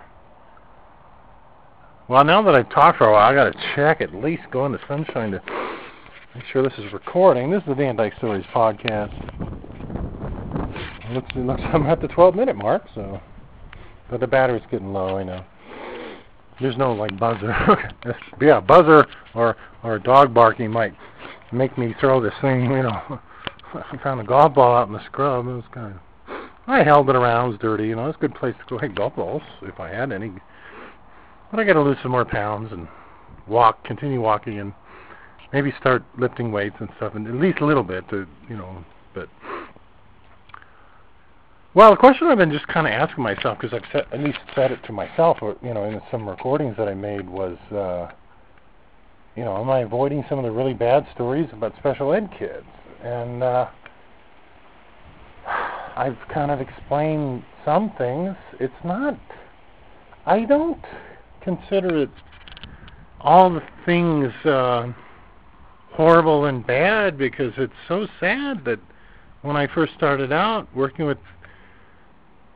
Well, 2.09 2.25
now 2.25 2.42
that 2.42 2.54
I've 2.54 2.71
talked 2.71 2.99
for 2.99 3.09
a 3.09 3.12
while, 3.12 3.30
I 3.30 3.35
got 3.35 3.52
to 3.52 3.75
check 3.75 4.00
at 4.00 4.14
least 4.14 4.42
go 4.52 4.66
into 4.66 4.78
sunshine 4.87 5.33
to 5.33 5.42
make 6.35 6.45
sure 6.52 6.62
this 6.62 6.78
is 6.78 6.92
recording. 6.92 7.50
This 7.50 7.62
is 7.62 7.68
the 7.68 7.75
Van 7.75 7.97
Dyke 7.97 8.14
Stories 8.18 8.45
podcast 8.54 9.37
looks, 11.12 11.30
it 11.35 11.38
looks 11.38 11.62
I'm 11.73 11.87
at 11.87 12.00
the 12.00 12.09
12 12.09 12.35
minute 12.35 12.56
mark, 12.56 12.85
so 12.95 13.21
but 14.10 14.20
the 14.20 14.26
battery's 14.26 14.62
getting 14.70 14.92
low. 14.92 15.16
I 15.16 15.25
know. 15.25 15.44
There's 16.60 16.76
no 16.76 16.92
like 16.92 17.18
buzzer. 17.18 17.54
yeah, 18.40 18.60
buzzer 18.60 19.06
or 19.34 19.56
or 19.82 19.98
dog 19.98 20.32
barking 20.32 20.70
might 20.70 20.94
make 21.52 21.76
me 21.76 21.94
throw 22.00 22.20
this 22.20 22.34
thing. 22.40 22.62
You 22.64 22.82
know, 22.82 23.00
I 23.75 23.98
found 24.02 24.20
a 24.20 24.25
golf 24.25 24.54
ball 24.54 24.76
out 24.76 24.88
in 24.88 24.94
the 24.94 25.04
scrub. 25.06 25.46
It 25.46 25.50
was 25.50 25.64
kind 25.72 25.94
of. 25.94 26.00
I 26.66 26.82
held 26.82 27.08
it 27.08 27.16
around. 27.16 27.46
It 27.46 27.50
was 27.50 27.58
dirty. 27.60 27.88
You 27.88 27.96
know, 27.96 28.08
it's 28.08 28.16
a 28.16 28.20
good 28.20 28.34
place 28.34 28.54
to 28.58 28.64
go 28.68 28.78
hit 28.78 28.94
golf 28.94 29.14
balls 29.16 29.42
if 29.62 29.78
I 29.78 29.90
had 29.90 30.12
any. 30.12 30.32
But 31.50 31.60
I 31.60 31.64
got 31.64 31.75
to 31.75 31.82
lose 31.82 31.98
some 32.02 32.10
more 32.10 32.25
pounds 32.25 32.72
and 32.72 32.88
walk, 33.46 33.84
continue 33.84 34.20
walking, 34.20 34.58
and 34.58 34.72
maybe 35.52 35.72
start 35.78 36.02
lifting 36.18 36.50
weights 36.50 36.76
and 36.80 36.88
stuff, 36.96 37.14
and 37.14 37.26
at 37.26 37.34
least 37.34 37.60
a 37.60 37.66
little 37.66 37.84
bit 37.84 38.08
to 38.10 38.26
you 38.48 38.56
know. 38.56 38.84
But 39.14 39.28
well, 41.76 41.90
the 41.90 41.97
question 41.99 42.26
I've 42.28 42.38
been 42.38 42.50
just 42.50 42.66
kind 42.68 42.87
of 42.87 42.95
asking 42.95 43.23
myself, 43.23 43.59
because 43.61 43.78
I've 43.78 43.92
set, 43.92 44.11
at 44.11 44.25
least 44.25 44.38
said 44.54 44.73
it 44.73 44.83
to 44.85 44.92
myself, 44.92 45.37
or 45.42 45.56
you 45.62 45.75
know, 45.75 45.85
in 45.85 46.00
some 46.11 46.26
recordings 46.26 46.75
that 46.78 46.88
I 46.88 46.95
made, 46.95 47.28
was, 47.28 47.59
uh, 47.71 48.11
you 49.37 49.45
know, 49.45 49.61
am 49.61 49.68
I 49.68 49.80
avoiding 49.80 50.25
some 50.26 50.38
of 50.38 50.47
the 50.47 50.50
really 50.50 50.73
bad 50.73 51.06
stories 51.14 51.47
about 51.52 51.76
special 51.76 52.14
ed 52.14 52.30
kids? 52.38 52.64
And 53.02 53.42
uh, 53.42 53.68
I've 55.47 56.16
kind 56.33 56.50
of 56.50 56.62
explained 56.62 57.45
some 57.62 57.92
things. 57.99 58.35
It's 58.59 58.73
not. 58.83 59.21
I 60.25 60.47
don't 60.47 60.83
consider 61.42 62.04
it 62.04 62.11
all 63.21 63.50
the 63.50 63.62
things 63.85 64.33
uh, 64.47 64.95
horrible 65.92 66.47
and 66.47 66.66
bad 66.66 67.18
because 67.18 67.52
it's 67.59 67.75
so 67.87 68.09
sad 68.18 68.64
that 68.64 68.80
when 69.42 69.56
I 69.56 69.66
first 69.66 69.92
started 69.95 70.33
out 70.33 70.75
working 70.75 71.04
with 71.04 71.18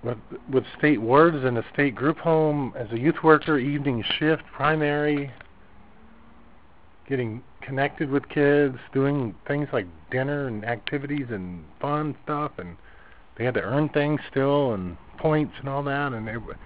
with, 0.02 0.18
with 0.50 0.64
state 0.78 1.00
wards 1.00 1.44
and 1.44 1.58
a 1.58 1.64
state 1.72 1.94
group 1.94 2.18
home 2.18 2.72
as 2.76 2.90
a 2.92 2.98
youth 2.98 3.22
worker, 3.22 3.58
evening 3.58 4.02
shift, 4.18 4.42
primary, 4.52 5.30
getting 7.08 7.42
connected 7.60 8.10
with 8.10 8.28
kids, 8.28 8.76
doing 8.92 9.34
things 9.46 9.68
like 9.72 9.86
dinner 10.10 10.46
and 10.46 10.64
activities 10.64 11.26
and 11.30 11.64
fun 11.80 12.16
stuff, 12.24 12.52
and 12.58 12.76
they 13.36 13.44
had 13.44 13.54
to 13.54 13.62
earn 13.62 13.88
things 13.90 14.20
still 14.30 14.72
and 14.72 14.96
points 15.18 15.52
and 15.58 15.68
all 15.68 15.82
that, 15.82 16.12
and 16.12 16.28
it 16.28 16.38
was 16.38 16.56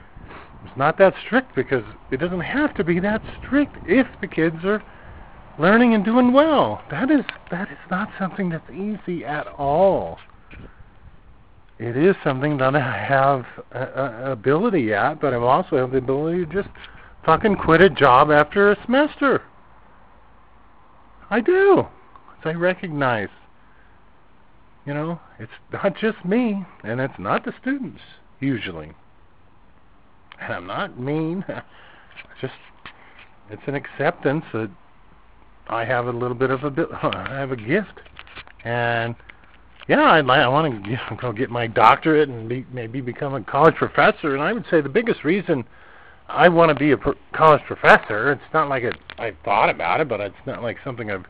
not 0.77 0.97
that 0.99 1.15
strict 1.27 1.55
because 1.55 1.85
it 2.11 2.19
doesn't 2.19 2.41
have 2.41 2.75
to 2.75 2.85
be 2.85 3.01
that 3.01 3.23
strict 3.43 3.77
if 3.87 4.07
the 4.21 4.27
kids 4.27 4.65
are 4.65 4.83
learning 5.59 5.95
and 5.95 6.05
doing 6.05 6.33
well. 6.33 6.83
That 6.91 7.11
is 7.11 7.25
that 7.51 7.71
is 7.71 7.79
not 7.91 8.09
something 8.19 8.49
that's 8.49 8.71
easy 8.71 9.25
at 9.25 9.47
all 9.47 10.19
it 11.79 11.97
is 11.97 12.15
something 12.23 12.57
that 12.59 12.77
I 12.77 13.07
have 13.07 13.45
a, 13.73 14.29
a 14.29 14.33
ability 14.33 14.93
at, 14.93 15.21
but 15.21 15.35
I 15.35 15.37
also 15.37 15.77
have 15.77 15.91
the 15.91 15.99
ability 15.99 16.47
to 16.47 16.63
just 16.63 16.69
fucking 17.25 17.57
quit 17.57 17.81
a 17.81 17.91
job 17.91 18.31
after 18.31 18.71
a 18.71 18.85
semester. 18.85 19.43
I 21.31 21.41
do. 21.41 21.87
I 22.45 22.53
recognize. 22.53 23.29
You 24.87 24.93
know, 24.93 25.21
it's 25.39 25.53
not 25.73 25.97
just 25.97 26.25
me, 26.25 26.65
and 26.83 27.01
it's 27.01 27.19
not 27.19 27.45
the 27.45 27.55
students, 27.61 28.01
usually. 28.39 28.93
And 30.41 30.53
I'm 30.53 30.67
not 30.67 30.99
mean. 31.01 31.45
Just, 32.41 32.55
it's 33.51 33.63
an 33.67 33.75
acceptance 33.75 34.45
that 34.53 34.71
I 35.69 35.85
have 35.85 36.07
a 36.07 36.11
little 36.11 36.37
bit 36.37 36.51
of 36.51 36.65
a 36.65 36.71
bit, 36.71 36.89
I 37.03 37.29
have 37.31 37.53
a 37.53 37.57
gift. 37.57 38.01
And 38.65 39.15
yeah, 39.89 40.21
like, 40.21 40.41
I 40.41 40.49
want 40.49 40.85
to 40.85 41.17
go 41.21 41.33
get 41.33 41.51
my 41.51 41.67
doctorate 41.67 42.29
and 42.29 42.49
be, 42.49 42.67
maybe 42.73 43.01
become 43.01 43.35
a 43.35 43.43
college 43.43 43.75
professor. 43.75 44.35
And 44.35 44.43
I 44.43 44.53
would 44.53 44.65
say 44.71 44.81
the 44.81 44.89
biggest 44.89 45.25
reason 45.25 45.65
I 46.29 46.49
want 46.49 46.71
to 46.71 46.75
be 46.75 46.93
a 46.93 46.97
pro- 46.97 47.15
college 47.33 47.63
professor, 47.67 48.33
it's 48.33 48.55
not 48.55 48.69
like 48.69 48.83
it, 48.83 48.97
I've 49.19 49.37
thought 49.45 49.69
about 49.69 50.01
it, 50.01 50.09
but 50.09 50.21
it's 50.21 50.35
not 50.47 50.63
like 50.63 50.79
something 50.83 51.11
I've 51.11 51.27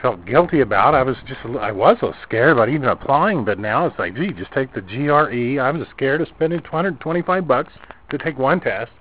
felt 0.00 0.24
guilty 0.24 0.60
about. 0.60 0.94
I 0.94 1.02
was 1.02 1.16
just, 1.26 1.40
I 1.58 1.72
was 1.72 1.96
so 2.00 2.12
scared 2.22 2.52
about 2.52 2.68
even 2.68 2.88
applying, 2.88 3.44
but 3.44 3.58
now 3.58 3.86
it's 3.86 3.98
like, 3.98 4.14
gee, 4.14 4.32
just 4.32 4.52
take 4.52 4.72
the 4.72 4.80
GRE. 4.80 5.60
I 5.60 5.70
was 5.70 5.86
scared 5.90 6.20
of 6.20 6.28
spending 6.28 6.60
225 6.60 7.48
bucks 7.48 7.72
to 8.10 8.18
take 8.18 8.38
one 8.38 8.60
test. 8.60 8.92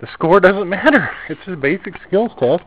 The 0.00 0.08
score 0.12 0.40
doesn't 0.40 0.68
matter. 0.68 1.10
It's 1.30 1.40
a 1.46 1.56
basic 1.56 1.94
skills 2.06 2.32
test. 2.38 2.62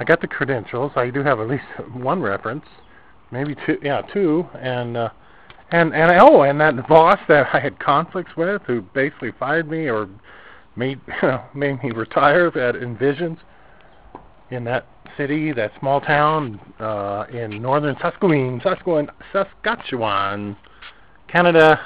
I 0.00 0.04
got 0.04 0.20
the 0.20 0.28
credentials. 0.28 0.92
I 0.96 1.10
do 1.10 1.22
have 1.22 1.38
at 1.38 1.48
least 1.48 1.64
one 1.92 2.20
reference 2.20 2.64
maybe 3.30 3.54
two, 3.66 3.78
yeah, 3.82 4.02
two, 4.12 4.46
and 4.60 4.96
uh, 4.96 5.10
and 5.70 5.94
and 5.94 6.10
oh, 6.20 6.42
and 6.42 6.60
that 6.60 6.88
boss 6.88 7.18
that 7.28 7.48
I 7.52 7.60
had 7.60 7.78
conflicts 7.78 8.36
with, 8.36 8.62
who 8.62 8.82
basically 8.82 9.32
fired 9.38 9.70
me 9.70 9.88
or 9.88 10.08
made 10.76 11.00
you 11.22 11.28
know, 11.28 11.44
made 11.54 11.82
me 11.82 11.90
retire 11.90 12.46
at 12.46 12.74
Envisions 12.74 13.38
in 14.50 14.64
that 14.64 14.86
city, 15.16 15.52
that 15.52 15.72
small 15.78 16.00
town 16.00 16.60
uh, 16.80 17.24
in 17.30 17.60
northern 17.60 17.96
Saskatchewan, 18.00 18.60
Saskatchewan, 18.62 19.10
Saskatchewan, 19.32 20.56
Canada, 21.28 21.80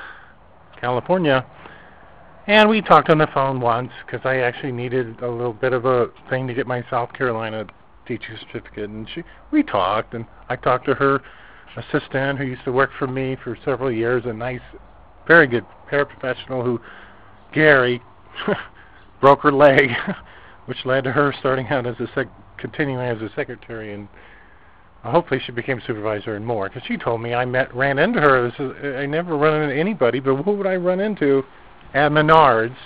California. 0.81 1.45
And 2.47 2.69
we 2.69 2.83
talked 2.83 3.09
on 3.09 3.19
the 3.19 3.29
phone 3.33 3.61
once 3.61 3.91
because 4.05 4.21
I 4.25 4.39
actually 4.39 4.73
needed 4.73 5.21
a 5.23 5.29
little 5.29 5.53
bit 5.53 5.73
of 5.73 5.85
a 5.85 6.09
thing 6.29 6.47
to 6.49 6.55
get 6.55 6.67
my 6.67 6.85
South 6.91 7.13
Carolina 7.13 7.67
teaching 8.07 8.37
certificate, 8.41 8.91
and 8.91 9.09
she 9.15 9.23
we 9.51 9.63
talked, 9.63 10.15
and 10.15 10.27
I 10.49 10.57
talked 10.57 10.87
to 10.87 10.95
her 10.95 11.23
assistant 11.77 12.39
who 12.39 12.45
used 12.45 12.65
to 12.65 12.73
work 12.73 12.91
for 12.99 13.07
me 13.07 13.37
for 13.43 13.57
several 13.65 13.91
years, 13.91 14.25
a 14.27 14.33
nice, 14.33 14.61
very 15.27 15.47
good 15.47 15.65
paraprofessional 15.91 16.65
who, 16.65 16.81
Gary, 17.53 18.03
broke 19.21 19.41
her 19.43 19.53
leg, 19.53 19.91
which 20.67 20.85
led 20.85 21.05
to 21.05 21.13
her 21.13 21.35
starting 21.39 21.67
out 21.69 21.87
as 21.87 21.97
a 22.01 22.09
sec- 22.15 22.29
continuing 22.59 23.01
as 23.01 23.21
a 23.23 23.31
secretary 23.35 23.93
and 23.93 24.09
hopefully 25.05 25.41
she 25.45 25.53
became 25.53 25.81
supervisor 25.87 26.37
and 26.37 26.47
more 26.47 26.69
because 26.69 26.83
she 26.87 26.97
told 26.97 27.21
me 27.21 27.35
I 27.35 27.45
met 27.45 27.75
ran 27.75 27.99
into 27.99 28.21
her. 28.21 28.51
This 28.51 28.61
is, 28.61 28.97
I 28.97 29.07
never 29.07 29.37
run 29.37 29.63
into 29.63 29.75
anybody, 29.75 30.21
but 30.21 30.37
who 30.37 30.53
would 30.53 30.67
I 30.67 30.77
run 30.77 31.01
into 31.01 31.45
at 31.95 32.13
Menards? 32.13 32.77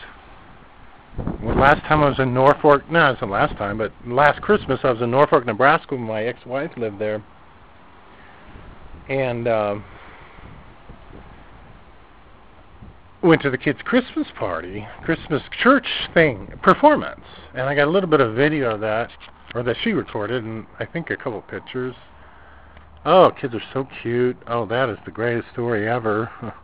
Well, 1.19 1.57
last 1.57 1.83
time 1.87 2.03
I 2.03 2.09
was 2.11 2.19
in 2.19 2.35
Norfolk, 2.35 2.91
no, 2.91 3.11
it's 3.11 3.21
the 3.21 3.27
last 3.27 3.57
time, 3.57 3.79
but 3.79 3.93
last 4.07 4.43
Christmas 4.43 4.81
I 4.83 4.91
was 4.91 5.01
in 5.01 5.11
Norfolk, 5.11 5.47
Nebraska. 5.47 5.95
When 5.95 6.05
my 6.05 6.25
ex-wife 6.25 6.73
lived 6.77 6.99
there, 6.99 7.25
and 9.09 9.49
uh, 9.49 9.77
went 13.23 13.41
to 13.43 13.51
the 13.51 13.57
kids' 13.57 13.79
Christmas 13.83 14.27
party, 14.39 14.87
Christmas 15.05 15.43
church 15.63 15.87
thing 16.13 16.53
performance, 16.63 17.25
and 17.55 17.63
I 17.63 17.75
got 17.75 17.89
a 17.89 17.91
little 17.91 18.11
bit 18.11 18.21
of 18.21 18.35
video 18.35 18.75
of 18.75 18.81
that, 18.81 19.11
or 19.55 19.63
that 19.63 19.77
she 19.83 19.93
recorded, 19.93 20.45
and 20.45 20.67
I 20.79 20.85
think 20.85 21.09
a 21.09 21.17
couple 21.17 21.41
pictures. 21.43 21.95
Oh, 23.07 23.31
kids 23.41 23.55
are 23.55 23.63
so 23.73 23.89
cute. 24.03 24.37
Oh, 24.47 24.67
that 24.67 24.91
is 24.91 24.99
the 25.07 25.13
greatest 25.13 25.51
story 25.53 25.89
ever. 25.89 26.31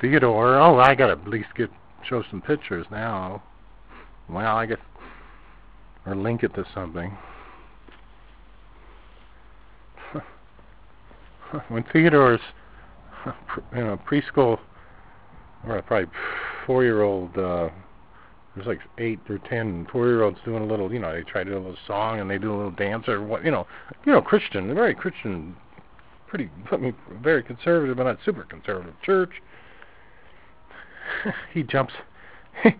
Theodore. 0.00 0.56
Oh, 0.58 0.78
I 0.78 0.94
gotta 0.94 1.12
at 1.12 1.26
least 1.26 1.48
get 1.56 1.70
show 2.08 2.22
some 2.30 2.40
pictures 2.40 2.86
now. 2.90 3.42
Well, 4.28 4.56
I 4.56 4.66
guess 4.66 4.78
or 6.06 6.16
link 6.16 6.42
it 6.42 6.54
to 6.54 6.64
something. 6.74 7.16
when 11.68 11.84
Theodore's 11.92 12.40
you 13.74 13.84
know 13.84 14.00
preschool 14.10 14.58
or 15.66 15.82
probably 15.82 16.10
four 16.66 16.84
year 16.84 17.02
old 17.02 17.36
uh 17.36 17.68
there's 18.54 18.66
like 18.66 18.80
eight 18.98 19.20
or 19.28 19.38
ten 19.38 19.86
four 19.92 20.06
year 20.06 20.22
olds 20.22 20.38
doing 20.44 20.62
a 20.62 20.66
little 20.66 20.92
you 20.92 20.98
know 20.98 21.12
they 21.12 21.22
try 21.22 21.44
to 21.44 21.50
do 21.50 21.56
a 21.56 21.58
little 21.58 21.76
song 21.86 22.20
and 22.20 22.30
they 22.30 22.38
do 22.38 22.54
a 22.54 22.56
little 22.56 22.70
dance 22.70 23.08
or 23.08 23.22
what 23.22 23.44
you 23.44 23.50
know 23.50 23.66
you 24.06 24.12
know 24.12 24.22
christian 24.22 24.74
very 24.74 24.94
christian 24.94 25.54
pretty 26.26 26.50
I 26.70 26.76
mean, 26.76 26.94
very 27.22 27.42
conservative 27.42 27.96
but 27.96 28.04
not 28.04 28.18
super 28.24 28.44
conservative 28.44 28.94
church 29.02 29.32
he 31.52 31.62
jumps 31.62 31.94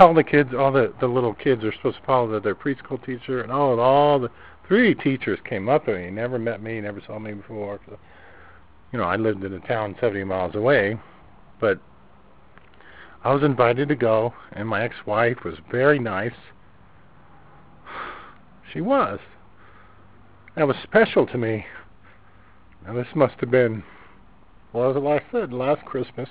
all 0.00 0.14
the 0.14 0.24
kids 0.24 0.50
all 0.56 0.72
the 0.72 0.92
the 1.00 1.06
little 1.06 1.34
kids 1.34 1.64
are 1.64 1.72
supposed 1.72 1.98
to 1.98 2.04
follow 2.04 2.30
the, 2.30 2.40
their 2.40 2.54
preschool 2.54 3.04
teacher 3.04 3.42
and 3.42 3.50
all 3.52 3.78
all 3.80 4.18
the 4.18 4.30
three 4.66 4.94
teachers 4.94 5.38
came 5.48 5.68
up 5.68 5.84
to 5.84 5.94
me 5.94 6.10
never 6.10 6.38
met 6.38 6.62
me 6.62 6.80
never 6.80 7.00
saw 7.06 7.18
me 7.18 7.32
before 7.32 7.80
so, 7.86 7.98
you 8.92 8.98
know 8.98 9.04
i 9.04 9.16
lived 9.16 9.44
in 9.44 9.52
a 9.52 9.60
town 9.60 9.94
seventy 10.00 10.24
miles 10.24 10.54
away 10.54 10.98
but 11.60 11.80
I 13.24 13.32
was 13.32 13.42
invited 13.42 13.88
to 13.88 13.94
go, 13.94 14.34
and 14.52 14.68
my 14.68 14.82
ex-wife 14.82 15.44
was 15.44 15.54
very 15.70 15.98
nice. 15.98 16.34
She 18.72 18.80
was. 18.80 19.20
That 20.56 20.66
was 20.66 20.76
special 20.82 21.26
to 21.28 21.38
me. 21.38 21.64
Now 22.84 22.92
this 22.94 23.06
must 23.14 23.36
have 23.38 23.50
been, 23.50 23.84
well, 24.72 24.90
as 24.90 24.96
I 24.96 25.22
said, 25.30 25.52
last 25.52 25.84
Christmas, 25.84 26.28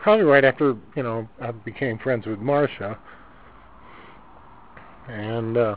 probably 0.00 0.24
right 0.24 0.44
after 0.44 0.76
you 0.96 1.02
know 1.02 1.28
I 1.40 1.50
became 1.52 1.98
friends 1.98 2.26
with 2.26 2.38
Marcia, 2.38 2.98
and 5.08 5.56
uh, 5.56 5.76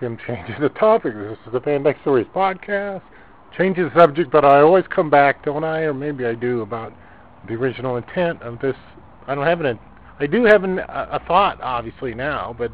Tim 0.00 0.18
changes 0.26 0.56
the 0.60 0.70
topic. 0.70 1.14
This 1.14 1.38
is 1.46 1.52
the 1.52 1.60
Van 1.60 1.82
Dyke 1.82 1.98
Stories 2.02 2.26
podcast. 2.34 3.02
Changes 3.56 3.90
the 3.94 4.00
subject, 4.00 4.32
but 4.32 4.44
I 4.44 4.60
always 4.60 4.84
come 4.92 5.10
back, 5.10 5.44
don't 5.44 5.62
I? 5.62 5.82
Or 5.82 5.94
maybe 5.94 6.24
I 6.24 6.34
do 6.34 6.62
about 6.62 6.92
the 7.46 7.54
original 7.54 7.96
intent 7.96 8.42
of 8.42 8.58
this. 8.60 8.74
I 9.26 9.34
don't 9.34 9.46
have 9.46 9.60
an. 9.60 9.78
I 10.18 10.26
do 10.26 10.44
have 10.44 10.64
an, 10.64 10.78
a, 10.78 11.08
a 11.12 11.22
thought, 11.26 11.60
obviously 11.60 12.14
now, 12.14 12.54
but 12.56 12.72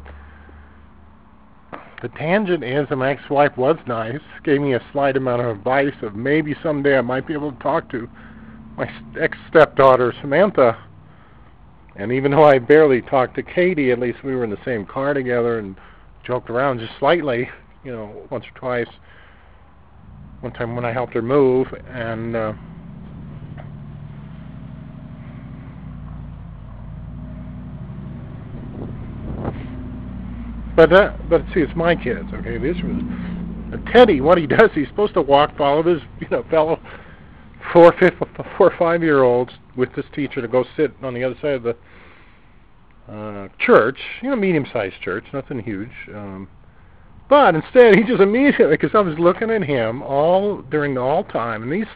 the 2.01 2.09
tangent 2.09 2.63
is 2.63 2.87
that 2.89 2.95
my 2.95 3.11
ex-wife 3.11 3.57
was 3.57 3.77
nice, 3.87 4.19
gave 4.43 4.61
me 4.61 4.73
a 4.73 4.81
slight 4.91 5.17
amount 5.17 5.41
of 5.41 5.55
advice 5.55 5.93
of 6.01 6.15
maybe 6.15 6.55
someday 6.63 6.97
I 6.97 7.01
might 7.01 7.27
be 7.27 7.33
able 7.33 7.51
to 7.51 7.59
talk 7.59 7.89
to 7.91 8.09
my 8.81 9.21
ex-stepdaughter 9.21 10.13
Samantha. 10.21 10.83
And 11.95 12.11
even 12.11 12.31
though 12.31 12.43
I 12.43 12.57
barely 12.57 13.01
talked 13.01 13.35
to 13.35 13.43
Katie, 13.43 13.91
at 13.91 13.99
least 13.99 14.23
we 14.23 14.35
were 14.35 14.43
in 14.43 14.49
the 14.49 14.63
same 14.65 14.85
car 14.85 15.13
together 15.13 15.59
and 15.59 15.75
joked 16.25 16.49
around 16.49 16.79
just 16.79 16.93
slightly, 16.97 17.47
you 17.83 17.91
know, 17.91 18.27
once 18.31 18.45
or 18.45 18.59
twice. 18.59 18.87
One 20.39 20.51
time 20.53 20.75
when 20.75 20.85
I 20.85 20.91
helped 20.91 21.13
her 21.13 21.21
move, 21.21 21.67
and 21.89 22.35
uh, 22.35 22.53
But 30.75 30.93
uh, 30.93 31.13
but 31.29 31.43
see, 31.53 31.59
it's 31.59 31.75
my 31.75 31.95
kids. 31.95 32.27
Okay, 32.33 32.57
this 32.57 32.77
was 32.77 33.83
Teddy. 33.93 34.19
What 34.19 34.39
he 34.39 34.47
does, 34.47 34.71
he's 34.73 34.87
supposed 34.87 35.13
to 35.13 35.21
walk, 35.21 35.55
follow 35.55 35.83
his 35.83 36.01
you 36.19 36.27
know 36.31 36.43
fellow 36.49 36.79
four, 37.73 37.93
fifth, 37.99 38.15
four, 38.57 38.73
five 38.77 39.01
year 39.03 39.23
olds 39.23 39.53
with 39.75 39.93
this 39.95 40.05
teacher 40.13 40.41
to 40.41 40.47
go 40.47 40.65
sit 40.75 40.91
on 41.01 41.13
the 41.13 41.23
other 41.23 41.35
side 41.41 41.53
of 41.53 41.63
the 41.63 41.75
uh, 43.11 43.47
church. 43.59 43.99
You 44.21 44.29
know, 44.29 44.35
medium 44.35 44.65
sized 44.71 45.01
church, 45.01 45.25
nothing 45.33 45.59
huge. 45.59 45.91
Um, 46.13 46.47
but 47.29 47.55
instead, 47.55 47.95
he 47.95 48.03
just 48.03 48.21
immediately, 48.21 48.75
because 48.75 48.91
I 48.93 48.99
was 48.99 49.17
looking 49.17 49.49
at 49.51 49.63
him 49.63 50.01
all 50.01 50.61
during 50.61 50.95
the 50.95 51.01
all 51.01 51.23
time, 51.23 51.63
and 51.63 51.71
these 51.71 51.87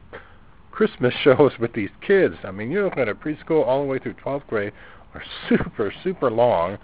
Christmas 0.71 1.13
shows 1.23 1.51
with 1.60 1.73
these 1.73 1.89
kids. 2.06 2.36
I 2.43 2.51
mean, 2.51 2.71
you're 2.71 2.86
looking 2.86 3.01
at 3.01 3.10
a 3.10 3.15
preschool 3.15 3.65
all 3.65 3.82
the 3.82 3.88
way 3.88 3.99
through 3.99 4.13
12th 4.15 4.47
grade 4.47 4.73
are 5.13 5.23
super, 5.49 5.93
super 6.04 6.30
long 6.30 6.78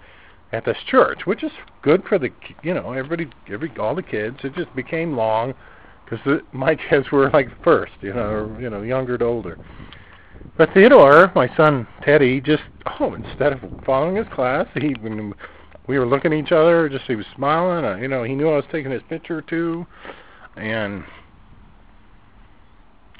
at 0.52 0.64
this 0.64 0.76
church, 0.86 1.20
which 1.24 1.42
is 1.42 1.52
good 1.80 2.04
for 2.04 2.18
the 2.18 2.30
you 2.62 2.74
know 2.74 2.92
everybody, 2.92 3.30
every 3.50 3.72
all 3.78 3.94
the 3.94 4.02
kids. 4.02 4.36
It 4.44 4.54
just 4.54 4.74
became 4.76 5.16
long 5.16 5.54
because 6.04 6.40
my 6.52 6.74
kids 6.90 7.10
were 7.10 7.30
like 7.30 7.48
first, 7.62 7.92
you 8.00 8.12
know, 8.12 8.30
or, 8.30 8.60
you 8.60 8.70
know, 8.70 8.82
younger 8.82 9.18
to 9.18 9.24
older. 9.24 9.58
But 10.58 10.72
Theodore, 10.74 11.32
my 11.34 11.54
son 11.56 11.86
Teddy, 12.04 12.40
just 12.40 12.62
oh, 13.00 13.14
instead 13.14 13.52
of 13.52 13.60
following 13.84 14.16
his 14.16 14.26
class, 14.34 14.66
he 14.74 14.94
when 15.00 15.34
we 15.88 15.98
were 15.98 16.06
looking 16.06 16.32
at 16.32 16.38
each 16.38 16.52
other, 16.52 16.88
just 16.88 17.04
he 17.06 17.16
was 17.16 17.26
smiling. 17.34 17.84
Uh, 17.84 17.96
you 17.96 18.08
know, 18.08 18.22
he 18.22 18.34
knew 18.34 18.48
I 18.48 18.56
was 18.56 18.64
taking 18.70 18.90
his 18.90 19.02
picture 19.08 19.40
too, 19.40 19.86
and 20.56 21.04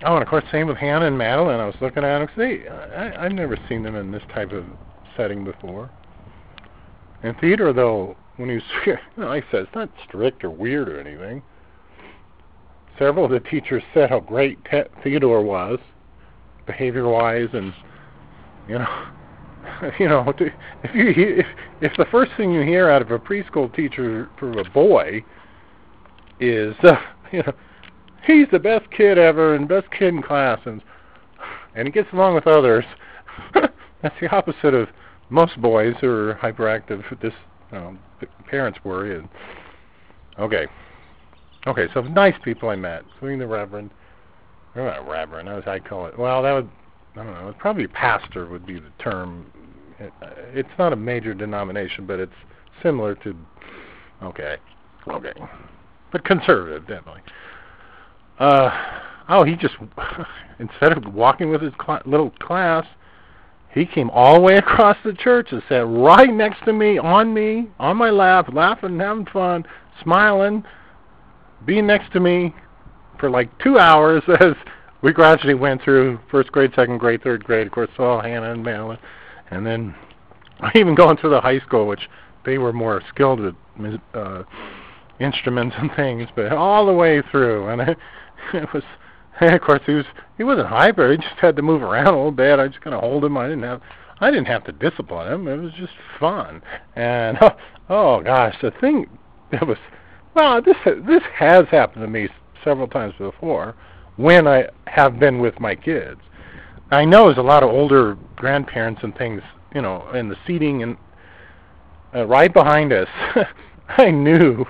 oh, 0.04 0.14
and 0.14 0.22
of 0.22 0.28
course, 0.28 0.44
same 0.52 0.66
with 0.66 0.76
Hannah 0.76 1.06
and 1.06 1.16
Madeline. 1.16 1.58
I 1.58 1.66
was 1.66 1.74
looking 1.80 2.04
at 2.04 2.18
them. 2.18 2.28
See, 2.36 2.68
I, 2.68 3.24
I've 3.24 3.32
never 3.32 3.58
seen 3.68 3.82
them 3.82 3.96
in 3.96 4.12
this 4.12 4.22
type 4.34 4.52
of 4.52 4.64
setting 5.16 5.42
before. 5.42 5.90
In 7.22 7.34
theater, 7.36 7.72
though, 7.72 8.16
when 8.36 8.50
you 8.50 8.60
know, 9.16 9.28
like 9.28 9.44
I 9.48 9.50
said, 9.50 9.60
it's 9.62 9.74
not 9.74 9.90
strict 10.06 10.44
or 10.44 10.50
weird 10.50 10.88
or 10.88 11.00
anything. 11.00 11.42
Several 13.02 13.24
of 13.24 13.32
the 13.32 13.40
teachers 13.40 13.82
said 13.92 14.10
how 14.10 14.20
great 14.20 14.64
Te- 14.64 14.84
Theodore 15.02 15.42
was, 15.42 15.80
behavior-wise, 16.66 17.48
and 17.52 17.74
you 18.68 18.78
know, 18.78 19.06
you 19.98 20.08
know, 20.08 20.32
if 20.38 20.94
you 20.94 21.36
if 21.40 21.46
if 21.80 21.96
the 21.96 22.04
first 22.12 22.30
thing 22.36 22.52
you 22.52 22.62
hear 22.62 22.88
out 22.88 23.02
of 23.02 23.10
a 23.10 23.18
preschool 23.18 23.74
teacher 23.74 24.30
from 24.38 24.56
a 24.56 24.62
boy 24.70 25.24
is, 26.38 26.76
uh, 26.84 26.94
you 27.32 27.42
know, 27.42 27.52
he's 28.24 28.46
the 28.52 28.58
best 28.60 28.88
kid 28.92 29.18
ever 29.18 29.56
and 29.56 29.66
best 29.66 29.90
kid 29.90 30.14
in 30.14 30.22
class, 30.22 30.60
and 30.64 30.80
and 31.74 31.88
he 31.88 31.92
gets 31.92 32.08
along 32.12 32.36
with 32.36 32.46
others. 32.46 32.84
That's 34.00 34.14
the 34.20 34.28
opposite 34.28 34.74
of 34.74 34.88
most 35.28 35.60
boys 35.60 35.96
who 36.00 36.08
are 36.08 36.38
hyperactive, 36.40 37.02
this 37.20 37.34
um, 37.72 37.98
parents 38.48 38.78
were. 38.84 39.12
And, 39.12 39.28
okay, 40.38 40.68
okay. 41.66 41.86
So 41.94 42.02
nice 42.02 42.34
people 42.44 42.68
I 42.68 42.76
met, 42.76 43.04
including 43.12 43.38
the 43.38 43.46
Reverend. 43.46 43.90
Or 44.74 44.84
not 44.84 45.06
Reverend, 45.06 45.48
as 45.50 45.64
I 45.66 45.78
call 45.78 46.06
it. 46.06 46.18
Well, 46.18 46.42
that 46.42 46.52
would 46.52 46.68
I 47.14 47.24
don't 47.24 47.26
know. 47.26 47.54
Probably 47.58 47.86
pastor 47.86 48.46
would 48.46 48.64
be 48.66 48.78
the 48.78 48.90
term. 48.98 49.46
It, 49.98 50.12
it's 50.54 50.68
not 50.78 50.92
a 50.92 50.96
major 50.96 51.34
denomination, 51.34 52.06
but 52.06 52.18
it's 52.18 52.32
similar 52.82 53.14
to. 53.16 53.36
Okay, 54.22 54.56
okay, 55.08 55.32
but 56.10 56.24
conservative 56.24 56.86
definitely. 56.86 57.22
Uh, 58.38 58.70
oh, 59.28 59.44
he 59.44 59.56
just 59.56 59.74
instead 60.58 60.96
of 60.96 61.12
walking 61.12 61.50
with 61.50 61.60
his 61.60 61.72
cl- 61.84 62.02
little 62.06 62.30
class, 62.30 62.86
he 63.74 63.84
came 63.84 64.08
all 64.10 64.36
the 64.36 64.40
way 64.40 64.56
across 64.56 64.96
the 65.04 65.12
church 65.12 65.48
and 65.52 65.62
sat 65.68 65.86
right 65.86 66.32
next 66.32 66.64
to 66.64 66.72
me, 66.72 66.98
on 66.98 67.34
me, 67.34 67.68
on 67.78 67.98
my 67.98 68.08
lap, 68.08 68.48
laughing, 68.52 68.98
having 68.98 69.26
fun, 69.26 69.66
smiling, 70.02 70.64
being 71.64 71.86
next 71.86 72.12
to 72.12 72.20
me 72.20 72.54
for 73.18 73.30
like 73.30 73.56
two 73.58 73.78
hours 73.78 74.22
as 74.40 74.54
we 75.02 75.12
gradually 75.12 75.54
went 75.54 75.82
through 75.82 76.20
first 76.30 76.52
grade, 76.52 76.72
second 76.74 76.98
grade, 76.98 77.22
third 77.22 77.44
grade. 77.44 77.66
Of 77.66 77.72
course, 77.72 77.90
saw 77.96 78.22
Hannah 78.22 78.52
and 78.52 78.62
Madeline, 78.62 78.98
and 79.50 79.66
then 79.66 79.94
even 80.74 80.94
going 80.94 81.16
through 81.16 81.30
the 81.30 81.40
high 81.40 81.60
school, 81.60 81.86
which 81.86 82.08
they 82.44 82.58
were 82.58 82.72
more 82.72 83.02
skilled 83.08 83.40
with 83.40 83.54
uh, 84.14 84.42
instruments 85.20 85.76
and 85.78 85.90
things, 85.94 86.28
but 86.34 86.52
all 86.52 86.86
the 86.86 86.92
way 86.92 87.22
through, 87.30 87.68
and 87.68 87.80
it, 87.82 87.98
it 88.54 88.72
was. 88.72 88.82
And 89.40 89.54
of 89.54 89.62
course, 89.62 89.80
he 89.86 89.94
was 89.94 90.04
he 90.36 90.44
wasn't 90.44 90.68
hyper. 90.68 91.10
He 91.10 91.16
just 91.16 91.38
had 91.40 91.56
to 91.56 91.62
move 91.62 91.82
around 91.82 92.08
a 92.08 92.10
little 92.10 92.30
bit. 92.30 92.58
I 92.58 92.68
just 92.68 92.82
kind 92.82 92.94
of 92.94 93.00
hold 93.00 93.24
him. 93.24 93.36
I 93.36 93.48
didn't 93.48 93.62
have 93.62 93.80
I 94.20 94.30
didn't 94.30 94.46
have 94.46 94.64
to 94.64 94.72
discipline 94.72 95.32
him. 95.32 95.48
It 95.48 95.56
was 95.56 95.72
just 95.72 95.94
fun. 96.20 96.62
And 96.94 97.38
oh, 97.40 97.56
oh 97.88 98.22
gosh, 98.22 98.54
the 98.62 98.70
thing 98.80 99.06
that 99.50 99.66
was 99.66 99.78
well, 100.34 100.62
this 100.62 100.76
this 101.06 101.22
has 101.34 101.66
happened 101.70 102.02
to 102.02 102.08
me 102.08 102.28
several 102.64 102.86
times 102.86 103.14
before 103.18 103.74
when 104.16 104.46
I 104.46 104.66
have 104.86 105.18
been 105.18 105.40
with 105.40 105.58
my 105.60 105.74
kids. 105.74 106.20
I 106.90 107.04
know 107.04 107.26
there's 107.26 107.38
a 107.38 107.42
lot 107.42 107.62
of 107.62 107.70
older 107.70 108.16
grandparents 108.36 109.00
and 109.02 109.16
things, 109.16 109.40
you 109.74 109.80
know, 109.80 110.10
in 110.12 110.28
the 110.28 110.36
seating 110.46 110.82
and 110.82 110.96
uh, 112.14 112.26
right 112.26 112.52
behind 112.52 112.92
us. 112.92 113.08
I 113.88 114.10
knew, 114.10 114.66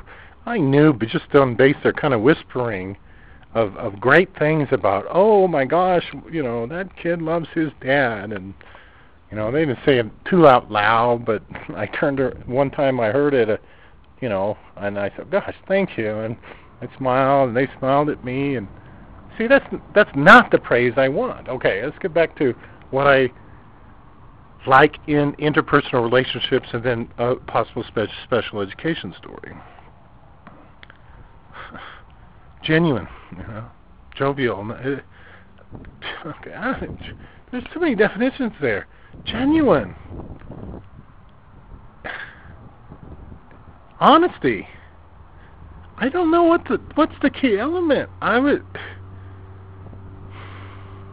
I 0.46 0.58
knew, 0.58 0.92
but 0.92 1.08
just 1.08 1.34
on 1.34 1.56
base 1.56 1.76
they're 1.82 1.92
kind 1.92 2.14
of 2.14 2.20
whispering 2.20 2.96
of 3.54 3.76
of 3.76 4.00
great 4.00 4.36
things 4.38 4.68
about, 4.70 5.04
oh 5.10 5.46
my 5.46 5.64
gosh, 5.64 6.04
you 6.30 6.42
know, 6.42 6.66
that 6.66 6.96
kid 6.96 7.20
loves 7.20 7.48
his 7.54 7.70
dad, 7.80 8.32
and 8.32 8.54
you 9.30 9.36
know, 9.36 9.50
they 9.50 9.64
didn't 9.64 9.80
say 9.84 9.98
it 9.98 10.06
too 10.28 10.46
out 10.46 10.70
loud, 10.70 11.24
but 11.24 11.42
I 11.76 11.86
turned 11.86 12.18
to 12.18 12.30
one 12.46 12.70
time 12.70 13.00
I 13.00 13.10
heard 13.10 13.34
it, 13.34 13.50
uh, 13.50 13.56
you 14.22 14.28
know, 14.28 14.56
and 14.76 14.98
I 14.98 15.10
said, 15.16 15.30
gosh, 15.30 15.54
thank 15.66 15.98
you, 15.98 16.16
and 16.20 16.36
I 16.80 16.88
smiled, 16.96 17.48
and 17.48 17.56
they 17.56 17.68
smiled 17.78 18.08
at 18.08 18.24
me, 18.24 18.54
and 18.54 18.68
see, 19.36 19.48
that's 19.48 19.66
that's 19.94 20.10
not 20.14 20.50
the 20.52 20.58
praise 20.58 20.94
I 20.96 21.08
want. 21.08 21.48
Okay, 21.48 21.84
let's 21.84 21.98
get 21.98 22.14
back 22.14 22.38
to 22.38 22.54
what 22.90 23.08
I 23.08 23.30
like 24.66 24.96
in 25.08 25.32
interpersonal 25.34 26.04
relationships, 26.04 26.68
and 26.72 26.84
then 26.84 27.08
a 27.18 27.34
possible 27.34 27.84
spe- 27.88 28.12
special 28.24 28.60
education 28.60 29.12
story. 29.18 29.52
Genuine, 32.62 33.08
you 33.32 33.42
know, 33.42 33.64
jovial. 34.16 34.70
Uh, 34.70 35.00
okay, 36.26 36.88
there's 37.50 37.64
too 37.74 37.80
many 37.80 37.96
definitions 37.96 38.52
there. 38.60 38.86
Genuine. 39.24 39.96
Honesty. 44.02 44.66
I 45.98 46.08
don't 46.08 46.32
know 46.32 46.42
what 46.42 46.64
the 46.64 46.80
what's 46.96 47.14
the 47.22 47.30
key 47.30 47.56
element. 47.56 48.10
I 48.20 48.36
would 48.36 48.64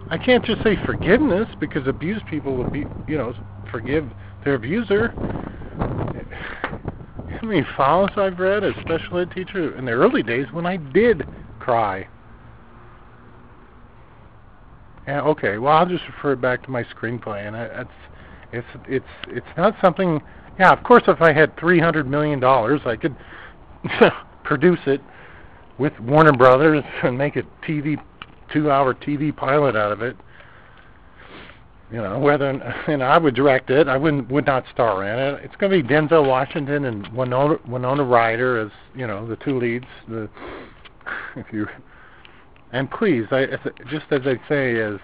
I 0.09 0.17
can't 0.17 0.43
just 0.43 0.63
say 0.63 0.75
forgiveness 0.87 1.47
because 1.59 1.85
abused 1.85 2.25
people 2.25 2.55
will 2.55 2.71
be, 2.71 2.87
you 3.07 3.15
know, 3.15 3.35
forgive 3.71 4.09
their 4.43 4.55
abuser. 4.55 5.09
How 7.29 7.47
many 7.47 7.63
files 7.77 8.09
I've 8.17 8.39
read 8.39 8.63
as 8.63 8.73
special 8.81 9.19
ed 9.19 9.29
teacher 9.35 9.77
in 9.77 9.85
the 9.85 9.91
early 9.91 10.23
days 10.23 10.47
when 10.51 10.65
I 10.65 10.77
did 10.77 11.27
cry. 11.59 12.07
Yeah, 15.07 15.21
okay. 15.21 15.59
Well, 15.59 15.77
I'll 15.77 15.85
just 15.85 16.05
refer 16.07 16.35
back 16.35 16.63
to 16.63 16.71
my 16.71 16.83
screenplay, 16.85 17.47
and 17.47 17.55
it's 17.55 17.91
it's 18.51 18.83
it's 18.87 19.05
it's 19.27 19.57
not 19.57 19.75
something. 19.79 20.19
Yeah, 20.59 20.73
of 20.73 20.83
course, 20.83 21.03
if 21.07 21.21
I 21.21 21.31
had 21.31 21.57
three 21.57 21.79
hundred 21.79 22.05
million 22.07 22.39
dollars, 22.39 22.81
I 22.85 22.97
could 22.97 23.15
produce 24.43 24.79
it 24.85 25.01
with 25.77 25.97
Warner 26.01 26.33
Brothers 26.33 26.83
and 27.03 27.17
make 27.17 27.37
a 27.37 27.43
TV 27.65 27.97
two-hour 28.51 28.95
TV 28.95 29.35
pilot 29.35 29.77
out 29.77 29.93
of 29.93 30.01
it. 30.01 30.17
You 31.91 32.01
know, 32.01 32.19
whether 32.19 32.49
and 32.87 33.01
I 33.01 33.17
would 33.17 33.35
direct 33.35 33.69
it, 33.69 33.87
I 33.87 33.95
wouldn't 33.95 34.29
would 34.29 34.45
not 34.45 34.65
star 34.73 35.03
in 35.05 35.17
it. 35.17 35.45
It's 35.45 35.55
going 35.55 35.71
to 35.71 35.81
be 35.81 35.87
Denzel 35.87 36.27
Washington 36.27 36.85
and 36.85 37.07
Winona 37.15 37.55
Winona 37.65 38.03
Ryder 38.03 38.59
as 38.59 38.71
you 38.93 39.07
know 39.07 39.25
the 39.25 39.37
two 39.37 39.57
leads. 39.57 39.85
The 40.09 40.29
if 41.37 41.47
you 41.53 41.67
and 42.73 42.91
please, 42.91 43.25
I 43.31 43.45
just 43.89 44.05
as 44.11 44.21
I 44.25 44.35
say 44.49 44.73
is 44.73 44.99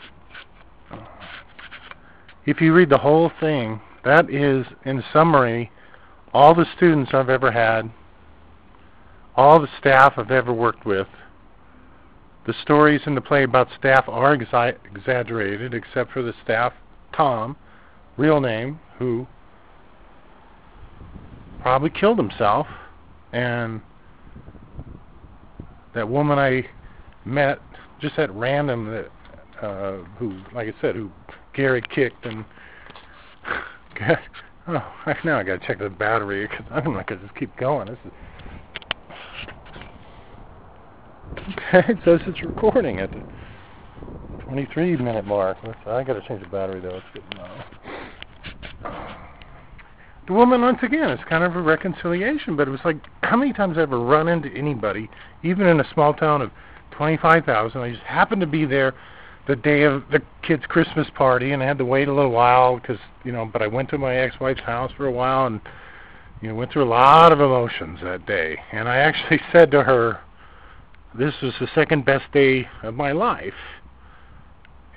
if 2.45 2.59
you 2.59 2.73
read 2.73 2.89
the 2.89 2.97
whole 2.97 3.31
thing, 3.39 3.79
that 4.05 4.29
is 4.29 4.65
in 4.85 5.03
summary 5.11 5.71
all 6.33 6.53
the 6.53 6.65
students 6.75 7.11
I've 7.13 7.29
ever 7.29 7.51
had, 7.51 7.91
all 9.35 9.59
the 9.59 9.69
staff 9.79 10.13
I've 10.17 10.31
ever 10.31 10.53
worked 10.53 10.85
with 10.85 11.07
the 12.45 12.53
stories 12.61 13.01
in 13.05 13.15
the 13.15 13.21
play 13.21 13.43
about 13.43 13.67
staff 13.77 14.05
are 14.07 14.37
exi- 14.37 14.77
exaggerated, 14.85 15.73
except 15.73 16.11
for 16.11 16.21
the 16.21 16.33
staff, 16.43 16.73
Tom, 17.15 17.57
real 18.17 18.39
name, 18.39 18.79
who 18.99 19.25
probably 21.61 21.89
killed 21.89 22.19
himself, 22.19 22.67
and 23.33 23.81
that 25.95 26.07
woman 26.07 26.37
I 26.37 26.67
met 27.25 27.59
just 27.99 28.19
at 28.19 28.31
random 28.35 28.91
that 28.91 29.11
uh, 29.65 30.03
who, 30.19 30.37
like 30.53 30.67
I 30.67 30.81
said, 30.81 30.95
who 30.95 31.09
Gary 31.53 31.81
kicked 31.81 32.25
and 32.25 32.45
oh, 34.67 34.93
now 35.23 35.39
I 35.39 35.43
got 35.43 35.61
to 35.61 35.67
check 35.67 35.79
the 35.79 35.89
battery 35.89 36.47
because 36.47 36.65
I'm 36.71 36.93
not 36.93 37.07
to 37.07 37.17
just 37.17 37.35
keep 37.35 37.55
going. 37.57 37.87
This 37.87 37.97
is 38.05 38.11
Okay, 41.47 41.83
it 41.89 41.97
says 42.03 42.21
it's 42.25 42.41
recording 42.41 42.99
at 42.99 43.11
the 43.11 43.21
23 44.45 44.97
minute 44.97 45.25
mark. 45.25 45.57
Let's, 45.63 45.77
I 45.85 46.03
got 46.03 46.13
to 46.13 46.27
change 46.27 46.41
the 46.41 46.49
battery 46.49 46.79
though. 46.79 46.97
It's 46.97 47.05
getting 47.13 47.37
low. 47.37 47.61
The 50.27 50.33
woman, 50.33 50.61
once 50.61 50.79
again, 50.81 51.11
it's 51.11 51.23
kind 51.29 51.43
of 51.43 51.55
a 51.55 51.61
reconciliation, 51.61 52.55
but 52.55 52.67
it 52.67 52.71
was 52.71 52.79
like, 52.83 52.97
how 53.21 53.37
many 53.37 53.53
times 53.53 53.77
have 53.77 53.91
I 53.91 53.93
ever 53.93 53.99
run 53.99 54.27
into 54.27 54.49
anybody, 54.49 55.07
even 55.43 55.67
in 55.67 55.79
a 55.79 55.93
small 55.93 56.15
town 56.15 56.41
of 56.41 56.49
25,000? 56.91 57.79
I 57.79 57.91
just 57.91 58.01
happened 58.01 58.41
to 58.41 58.47
be 58.47 58.65
there 58.65 58.95
the 59.47 59.55
day 59.55 59.83
of 59.83 60.03
the 60.11 60.21
kid's 60.41 60.65
Christmas 60.67 61.07
party, 61.15 61.51
and 61.51 61.61
I 61.61 61.65
had 61.65 61.77
to 61.77 61.85
wait 61.85 62.07
a 62.07 62.13
little 62.13 62.31
while 62.31 62.79
because, 62.79 62.97
you 63.23 63.31
know, 63.31 63.45
but 63.45 63.61
I 63.61 63.67
went 63.67 63.89
to 63.89 63.97
my 63.97 64.15
ex-wife's 64.15 64.61
house 64.61 64.91
for 64.97 65.05
a 65.05 65.11
while 65.11 65.47
and, 65.47 65.61
you 66.41 66.49
know, 66.49 66.55
went 66.55 66.71
through 66.71 66.83
a 66.83 66.89
lot 66.89 67.31
of 67.31 67.39
emotions 67.39 67.99
that 68.03 68.25
day. 68.25 68.57
And 68.71 68.89
I 68.89 68.97
actually 68.97 69.39
said 69.51 69.71
to 69.71 69.83
her, 69.83 70.19
this 71.17 71.33
was 71.41 71.53
the 71.59 71.67
second 71.75 72.05
best 72.05 72.31
day 72.33 72.67
of 72.83 72.95
my 72.95 73.11
life. 73.11 73.53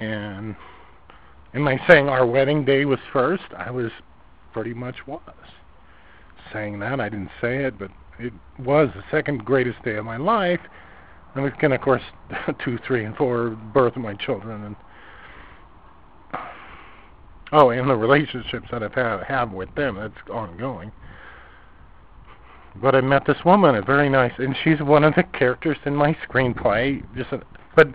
And 0.01 0.57
am 1.55 1.69
I 1.69 1.81
saying 1.87 2.09
our 2.09 2.27
wedding 2.27 2.65
day 2.65 2.85
was 2.85 2.99
first? 3.13 3.45
I 3.57 3.71
was 3.71 3.91
pretty 4.53 4.75
much 4.75 5.07
was 5.07 5.23
saying 6.53 6.79
that. 6.81 7.01
I 7.01 7.09
didn't 7.09 7.31
say 7.41 7.65
it, 7.65 7.79
but 7.79 7.91
it 8.19 8.33
was 8.59 8.89
the 8.95 9.05
second 9.11 9.45
greatest 9.45 9.83
day 9.85 9.97
of 9.97 10.05
my 10.05 10.17
life. 10.17 10.61
And 11.35 11.45
we 11.45 11.51
can, 11.53 11.73
of 11.73 11.81
course, 11.81 12.03
two, 12.65 12.79
three, 12.87 13.05
and 13.05 13.17
four 13.17 13.51
birth 13.51 13.97
of 13.97 14.03
my 14.03 14.15
children, 14.15 14.65
and 14.65 14.77
oh, 17.53 17.71
and 17.71 17.89
the 17.89 17.97
relationships 17.97 18.69
that 18.71 18.83
I've 18.83 18.95
had 18.95 19.23
have 19.25 19.53
with 19.53 19.73
them. 19.75 19.97
That's 19.97 20.31
ongoing 20.31 20.91
but 22.81 22.95
I 22.95 23.01
met 23.01 23.27
this 23.27 23.39
woman, 23.45 23.75
a 23.75 23.83
very 23.83 24.09
nice, 24.09 24.33
and 24.39 24.57
she's 24.63 24.81
one 24.81 25.05
of 25.05 25.15
the 25.15 25.23
characters 25.23 25.79
in 25.85 25.95
my 25.95 26.17
screenplay. 26.29 27.03
Just, 27.17 27.33
a, 27.33 27.41
but 27.77 27.89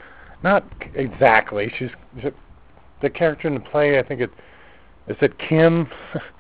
not 0.43 0.65
exactly. 0.95 1.71
She's, 1.77 1.89
the 3.01 3.09
character 3.09 3.47
in 3.47 3.53
the 3.55 3.59
play. 3.59 3.99
I 3.99 4.03
think 4.03 4.21
it 4.21 4.31
is 5.07 5.17
it 5.21 5.37
Kim, 5.37 5.89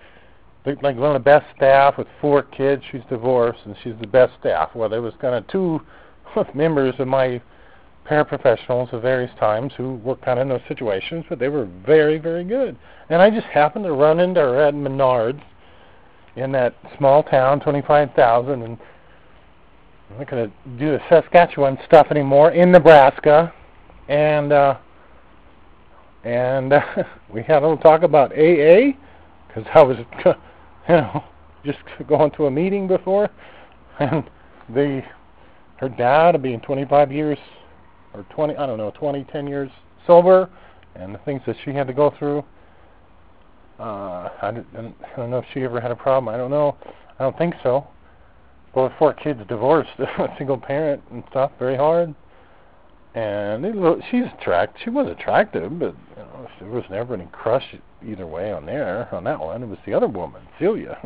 like 0.65 0.95
one 0.97 0.97
of 0.97 1.13
the 1.13 1.19
best 1.19 1.45
staff 1.55 1.97
with 1.97 2.07
four 2.21 2.43
kids. 2.43 2.83
She's 2.91 3.01
divorced, 3.09 3.59
and 3.65 3.75
she's 3.83 3.95
the 3.99 4.07
best 4.07 4.33
staff. 4.39 4.71
Well, 4.75 4.89
there 4.89 5.01
was 5.01 5.13
kind 5.19 5.35
of 5.35 5.47
two 5.47 5.81
members 6.53 6.95
of 6.99 7.07
my 7.07 7.41
paraprofessionals 8.05 8.91
of 8.93 9.01
various 9.01 9.31
times 9.39 9.71
who 9.77 9.95
were 9.95 10.15
kind 10.17 10.39
of 10.39 10.43
in 10.43 10.49
those 10.49 10.67
situations, 10.67 11.25
but 11.29 11.39
they 11.39 11.49
were 11.49 11.65
very, 11.85 12.17
very 12.17 12.43
good. 12.43 12.77
And 13.09 13.21
I 13.21 13.29
just 13.29 13.47
happened 13.47 13.85
to 13.85 13.93
run 13.93 14.19
into 14.19 14.41
her 14.41 14.61
at 14.61 14.73
Menards 14.73 15.41
in 16.35 16.51
that 16.51 16.75
small 16.97 17.23
town, 17.23 17.59
25,000, 17.59 18.61
and 18.61 18.77
I'm 20.09 20.17
not 20.17 20.29
going 20.29 20.49
to 20.49 20.69
do 20.77 20.91
the 20.91 21.01
Saskatchewan 21.09 21.77
stuff 21.85 22.07
anymore 22.11 22.51
in 22.51 22.71
Nebraska, 22.71 23.53
and 24.07 24.51
uh, 24.51 24.77
and 26.23 26.73
uh, 26.73 26.81
we 27.33 27.41
had 27.43 27.63
a 27.63 27.67
little 27.67 27.77
talk 27.77 28.03
about 28.03 28.31
AA 28.31 28.93
because 29.47 29.69
I 29.73 29.81
was, 29.81 29.97
you 30.25 30.33
know, 30.95 31.23
just 31.65 31.79
going 32.07 32.31
to 32.31 32.47
a 32.47 32.51
meeting 32.51 32.87
before, 32.87 33.29
and 33.99 34.23
the 34.69 35.03
her 35.83 35.89
dad 35.89 36.41
being 36.41 36.59
25 36.61 37.11
years 37.11 37.37
or 38.13 38.23
20, 38.35 38.55
I 38.55 38.65
don't 38.65 38.77
know, 38.77 38.91
20, 38.91 39.23
10 39.25 39.47
years 39.47 39.69
sober, 40.05 40.49
and 40.95 41.13
the 41.13 41.19
things 41.19 41.41
that 41.47 41.55
she 41.63 41.71
had 41.71 41.87
to 41.87 41.93
go 41.93 42.13
through 42.17 42.43
uh, 43.79 44.29
I, 44.41 44.51
don't, 44.51 44.95
I 45.03 45.17
don't 45.17 45.31
know 45.31 45.39
if 45.39 45.45
she 45.53 45.63
ever 45.63 45.81
had 45.81 45.91
a 45.91 45.95
problem. 45.95 46.33
I 46.33 46.37
don't 46.37 46.51
know. 46.51 46.77
I 47.19 47.23
don't 47.23 47.37
think 47.37 47.55
so. 47.63 47.87
With 48.75 48.91
four 48.97 49.13
kids 49.13 49.39
divorced, 49.47 49.91
a 49.99 50.33
single 50.37 50.57
parent 50.57 51.03
and 51.11 51.23
stuff, 51.29 51.51
very 51.59 51.75
hard. 51.75 52.13
And 53.13 53.65
it, 53.65 53.75
she's 54.09 54.23
attractive. 54.39 54.81
She 54.83 54.89
was 54.89 55.07
attractive, 55.07 55.77
but 55.79 55.95
you 56.17 56.23
know, 56.23 56.47
there 56.59 56.69
was 56.69 56.83
never 56.89 57.13
any 57.13 57.27
crush 57.31 57.75
either 58.05 58.25
way 58.25 58.51
on 58.51 58.65
there 58.65 59.13
on 59.13 59.23
that 59.25 59.39
one. 59.39 59.61
It 59.61 59.67
was 59.67 59.77
the 59.85 59.93
other 59.93 60.07
woman, 60.07 60.41
Celia, 60.59 60.97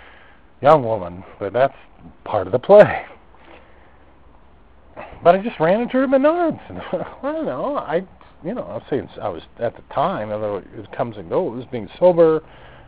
young 0.60 0.84
woman. 0.84 1.24
But 1.38 1.52
that's 1.54 1.76
part 2.24 2.46
of 2.46 2.52
the 2.52 2.58
play. 2.58 3.06
But 5.22 5.34
I 5.34 5.42
just 5.42 5.58
ran 5.60 5.80
into 5.80 5.94
her 5.94 6.06
Menards. 6.06 6.60
And 6.68 6.78
I 7.22 7.32
don't 7.32 7.46
know. 7.46 7.76
I, 7.76 8.06
you 8.44 8.54
know, 8.54 8.62
I 8.62 8.74
was 8.74 8.82
saying 8.88 9.08
I 9.20 9.28
was 9.28 9.42
at 9.58 9.76
the 9.76 9.82
time, 9.94 10.30
although 10.30 10.56
it 10.56 10.92
comes 10.92 11.16
and 11.16 11.28
goes, 11.28 11.64
being 11.70 11.88
sober. 11.98 12.42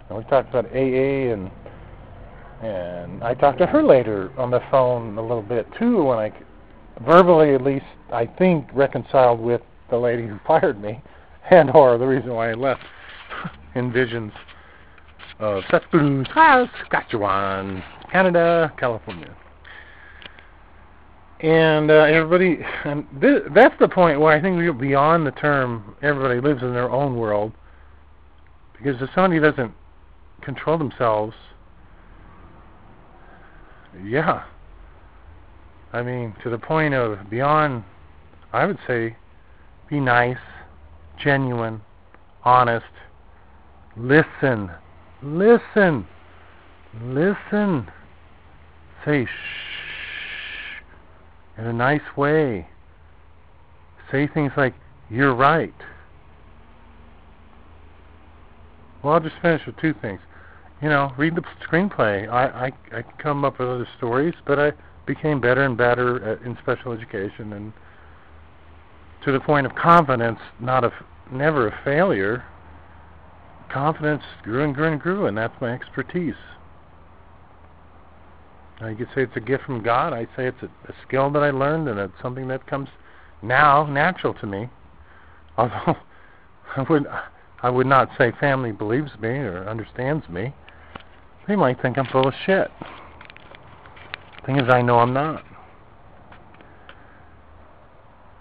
And 0.09 0.19
we 0.19 0.25
talked 0.25 0.49
about 0.51 0.67
AA 0.67 1.33
and 1.33 1.51
and 2.63 3.23
I 3.23 3.35
talked 3.35 3.59
to 3.59 3.67
her 3.67 3.83
later 3.83 4.33
on 4.37 4.51
the 4.51 4.61
phone 4.71 5.17
a 5.17 5.23
little 5.23 5.43
bit 5.43 5.67
too, 5.79 6.03
when 6.03 6.19
I 6.19 6.33
verbally 7.07 7.55
at 7.55 7.63
least 7.63 7.85
I 8.13 8.27
think 8.27 8.69
reconciled 8.73 9.39
with 9.39 9.61
the 9.91 9.97
lady 9.97 10.27
who 10.27 10.41
fired 10.47 10.81
me, 10.81 11.01
and 11.51 11.71
or 11.71 11.99
the 11.99 12.07
reason 12.07 12.35
why 12.35 12.51
I 12.51 12.55
left 12.55 12.83
in 13.75 13.93
visions 13.93 14.33
of 15.39 15.63
Saskatchewan, 15.71 16.27
Saskatchewan, 16.35 17.83
Canada, 18.11 18.73
California. 18.77 19.37
And 21.41 21.91
uh, 21.91 21.95
everybody, 21.95 22.65
and 22.85 23.07
th- 23.21 23.45
that's 23.55 23.75
the 23.79 23.89
point 23.89 24.21
where 24.21 24.37
I 24.37 24.43
think 24.43 24.57
we're 24.57 24.73
beyond 24.73 25.27
the 25.27 25.31
term 25.33 25.95
everybody 26.03 26.41
lives 26.41 26.63
in 26.63 26.73
their 26.73 26.91
own 26.91 27.17
world. 27.17 27.53
Because 28.77 29.01
if 29.01 29.09
somebody 29.15 29.41
doesn't 29.41 29.73
control 30.43 30.79
themselves, 30.79 31.35
yeah. 34.05 34.45
I 35.93 36.03
mean, 36.03 36.35
to 36.43 36.51
the 36.51 36.59
point 36.59 36.95
of 36.95 37.31
beyond, 37.31 37.85
I 38.53 38.67
would 38.67 38.79
say, 38.87 39.17
be 39.89 40.01
nice, 40.01 40.37
genuine, 41.23 41.81
honest, 42.45 42.85
listen, 43.97 44.71
listen, 45.23 46.07
listen. 47.01 47.89
Say 49.05 49.25
shh 49.25 49.88
in 51.59 51.67
a 51.67 51.73
nice 51.73 52.17
way. 52.17 52.69
Say 54.11 54.27
things 54.27 54.53
like, 54.57 54.75
you're 55.11 55.35
right. 55.35 55.75
Well, 59.03 59.15
I'll 59.15 59.21
just 59.21 59.37
finish 59.43 59.67
with 59.67 59.77
two 59.77 59.95
things. 60.01 60.21
You 60.81 60.89
know, 60.89 61.13
read 61.19 61.35
the 61.35 61.43
screenplay. 61.69 62.29
I 62.29 62.67
I, 62.93 62.99
I 62.99 63.03
come 63.19 63.45
up 63.45 63.59
with 63.59 63.69
other 63.69 63.89
stories, 63.97 64.35
but 64.47 64.59
I 64.59 64.73
became 65.07 65.41
better 65.41 65.65
and 65.65 65.77
better 65.77 66.23
at, 66.25 66.43
in 66.43 66.57
special 66.63 66.93
education, 66.93 67.53
and 67.53 67.73
to 69.25 69.33
the 69.33 69.41
point 69.41 69.67
of 69.67 69.75
confidence, 69.75 70.39
not 70.61 70.85
of 70.85 70.93
never 71.33 71.67
a 71.67 71.81
failure. 71.85 72.45
Confidence 73.73 74.23
grew 74.43 74.63
and 74.65 74.75
grew 74.75 74.93
and 74.93 75.01
grew, 75.01 75.27
and 75.27 75.37
that's 75.37 75.61
my 75.61 75.73
expertise. 75.73 76.35
You 78.81 78.95
could 78.95 79.09
say 79.15 79.23
it's 79.23 79.37
a 79.37 79.41
gift 79.41 79.65
from 79.65 79.83
God. 79.83 80.13
I 80.13 80.25
say 80.37 80.47
it's 80.47 80.63
a, 80.63 80.67
a 80.67 80.95
skill 81.07 81.31
that 81.31 81.43
I 81.43 81.51
learned, 81.51 81.89
and 81.89 81.99
it's 81.99 82.13
something 82.23 82.47
that 82.49 82.67
comes 82.67 82.89
now 83.43 83.85
natural 83.87 84.35
to 84.35 84.47
me. 84.47 84.69
Although 85.57 85.97
I 86.77 86.83
would 86.89 87.07
I 87.63 87.71
would 87.71 87.87
not 87.87 88.09
say 88.17 88.33
family 88.39 88.71
believes 88.71 89.11
me 89.21 89.31
or 89.31 89.69
understands 89.69 90.29
me. 90.29 90.55
They 91.49 91.57
might 91.57 91.83
think 91.83 91.99
I'm 91.99 92.07
full 92.07 92.29
of 92.29 92.35
shit. 92.47 92.71
Thing 94.47 94.61
is, 94.61 94.69
I 94.69 94.81
know 94.83 94.99
I'm 94.99 95.13
not. 95.13 95.45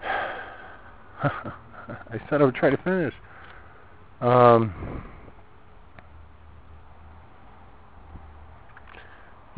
I 1.22 2.20
said 2.30 2.40
I 2.40 2.44
would 2.44 2.54
try 2.54 2.70
to 2.70 2.76
finish. 2.76 3.14
Um, 4.20 5.02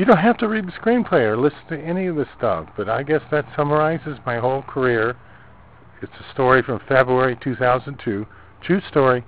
you 0.01 0.07
don't 0.07 0.17
have 0.17 0.39
to 0.39 0.49
read 0.49 0.67
the 0.67 0.73
screenplay 0.73 1.25
or 1.25 1.37
listen 1.37 1.59
to 1.69 1.79
any 1.79 2.07
of 2.07 2.17
this 2.17 2.27
stuff, 2.39 2.71
but 2.75 2.89
I 2.89 3.03
guess 3.03 3.21
that 3.31 3.45
summarizes 3.55 4.19
my 4.25 4.39
whole 4.39 4.63
career. 4.63 5.15
It's 6.01 6.13
a 6.19 6.33
story 6.33 6.63
from 6.63 6.81
February 6.89 7.37
2002. 7.45 8.27
True 8.63 8.81
story, 8.89 9.27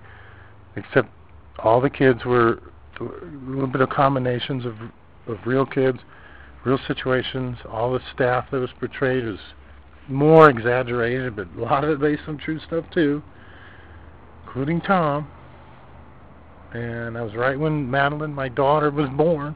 except 0.74 1.11
all 1.58 1.82
the 1.82 1.90
kids 1.90 2.24
were 2.24 2.58
a 2.98 3.04
little 3.46 3.66
bit 3.66 3.82
of 3.82 3.90
combinations 3.90 4.64
of 4.64 4.76
of 5.26 5.37
real 5.44 5.66
kids, 5.66 5.98
real 6.64 6.78
situations. 6.88 7.58
All 7.68 7.92
the 7.92 8.00
staff 8.14 8.50
that 8.50 8.58
was 8.58 8.70
portrayed 8.80 9.26
was 9.26 9.40
more 10.08 10.48
exaggerated, 10.48 11.37
but 11.37 11.48
a 11.54 11.61
lot 11.61 11.85
of 11.85 11.90
it 11.90 12.00
based 12.00 12.22
on 12.26 12.38
true 12.38 12.58
stuff 12.66 12.87
too, 12.94 13.22
including 14.46 14.80
Tom. 14.80 15.28
And 16.72 17.18
I 17.18 17.22
was 17.22 17.35
right 17.35 17.61
when 17.61 17.90
Madeline, 17.90 18.32
my 18.32 18.48
daughter, 18.48 18.90
was 18.90 19.11
born, 19.11 19.54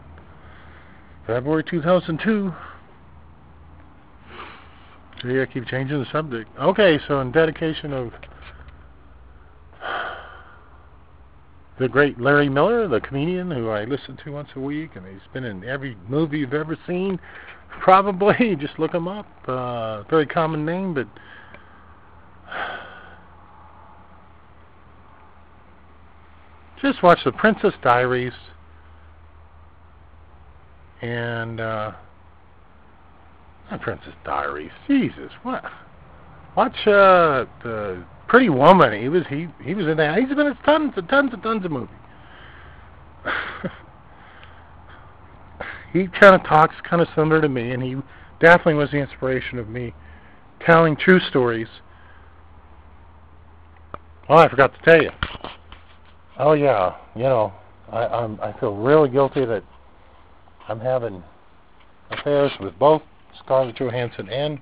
February 1.27 1.65
2002. 1.65 2.55
See, 5.23 5.41
I 5.41 5.47
keep 5.47 5.67
changing 5.67 5.99
the 5.99 6.07
subject. 6.13 6.49
Okay, 6.59 7.01
so 7.09 7.21
in 7.21 7.33
dedication 7.33 7.93
of 7.93 8.13
the 11.79 11.89
great 11.89 12.21
Larry 12.21 12.49
Miller, 12.49 12.87
the 12.87 13.01
comedian 13.01 13.51
who 13.51 13.71
I 13.71 13.85
listen 13.85 14.17
to 14.25 14.33
once 14.33 14.51
a 14.55 14.61
week, 14.61 14.95
and 14.95 15.05
he's 15.07 15.21
been 15.33 15.45
in 15.45 15.65
every 15.65 15.97
movie 16.09 16.39
you've 16.39 16.55
ever 16.55 16.79
seen. 16.87 17.19
Probably, 17.81 18.55
just 18.61 18.79
look 18.79 18.95
him 18.95 19.09
up. 19.09 19.27
Uh, 19.49 20.05
very 20.05 20.27
common 20.27 20.65
name, 20.65 20.95
but 20.95 21.09
just 26.81 27.03
watch 27.03 27.19
The 27.25 27.33
Princess 27.33 27.75
Diaries 27.83 28.33
and 31.03 31.61
uh, 31.61 31.93
not 33.71 33.81
Princess 33.81 34.15
Diaries. 34.25 34.71
Jesus, 34.87 35.31
what? 35.43 35.65
Watch 36.57 36.87
uh, 36.87 37.47
the 37.63 38.05
Pretty 38.29 38.49
Woman. 38.49 39.01
He 39.01 39.09
was 39.09 39.25
he 39.29 39.49
he 39.63 39.75
was 39.75 39.87
in 39.87 39.97
that. 39.99 40.19
He's 40.19 40.29
been 40.29 40.47
in 40.47 40.57
tons 40.65 40.93
and 40.97 41.09
tons 41.09 41.31
and 41.33 41.43
tons 41.43 41.65
of 41.65 41.71
movies. 41.71 41.97
he 45.93 46.07
kind 46.09 46.35
of 46.35 46.43
talks 46.45 46.75
kind 46.89 47.03
of 47.03 47.09
similar 47.15 47.41
to 47.41 47.49
me, 47.49 47.73
and 47.73 47.83
he 47.83 47.97
definitely 48.41 48.75
was 48.75 48.91
the 48.91 48.99
inspiration 48.99 49.59
of 49.59 49.69
me 49.69 49.95
telling 50.65 50.97
true 50.97 51.21
stories. 51.21 51.69
Oh, 54.29 54.37
I 54.37 54.49
forgot 54.49 54.73
to 54.75 54.81
tell 54.83 55.03
you. 55.03 55.11
Oh 56.39 56.53
yeah, 56.53 56.97
you 57.15 57.23
know, 57.23 57.53
I 57.91 58.07
I'm 58.07 58.41
I 58.41 58.59
feel 58.59 58.75
really 58.75 59.09
guilty 59.09 59.45
that 59.45 59.63
I'm 60.69 60.81
having 60.81 61.23
affairs 62.11 62.53
with 62.61 62.79
both 62.79 63.03
Scarlett 63.45 63.77
Johansson 63.77 64.29
and 64.29 64.61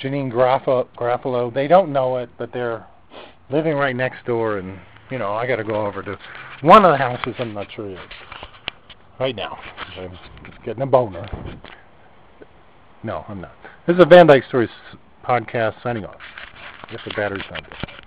Janeane 0.00 0.32
Garofalo. 0.32 1.52
They 1.52 1.68
don't 1.68 1.92
know 1.92 2.18
it, 2.18 2.30
but 2.38 2.52
they're 2.52 2.86
living 3.50 3.74
right 3.74 3.94
next 3.94 4.24
door, 4.26 4.58
and 4.58 4.78
you 5.10 5.18
know 5.18 5.32
I 5.32 5.46
got 5.46 5.56
to 5.56 5.64
go 5.64 5.86
over 5.86 6.02
to 6.02 6.18
one 6.62 6.84
of 6.84 6.92
the 6.92 6.96
houses. 6.96 7.34
I'm 7.38 7.54
not 7.54 7.68
sure 7.74 7.90
yet. 7.90 8.06
Right 9.20 9.34
now, 9.34 9.58
I'm 9.96 10.18
just 10.44 10.62
getting 10.64 10.82
a 10.82 10.86
boner. 10.86 11.26
No, 13.02 13.24
I'm 13.28 13.40
not. 13.40 13.52
This 13.86 13.94
is 13.94 14.02
a 14.02 14.06
Van 14.06 14.26
Dyke 14.26 14.44
Stories 14.48 14.70
podcast 15.24 15.82
signing 15.82 16.04
off. 16.04 16.20
I 16.84 16.92
guess 16.92 17.00
the 17.04 17.14
battery's 17.14 17.44
not 17.50 17.64
good. 17.64 17.97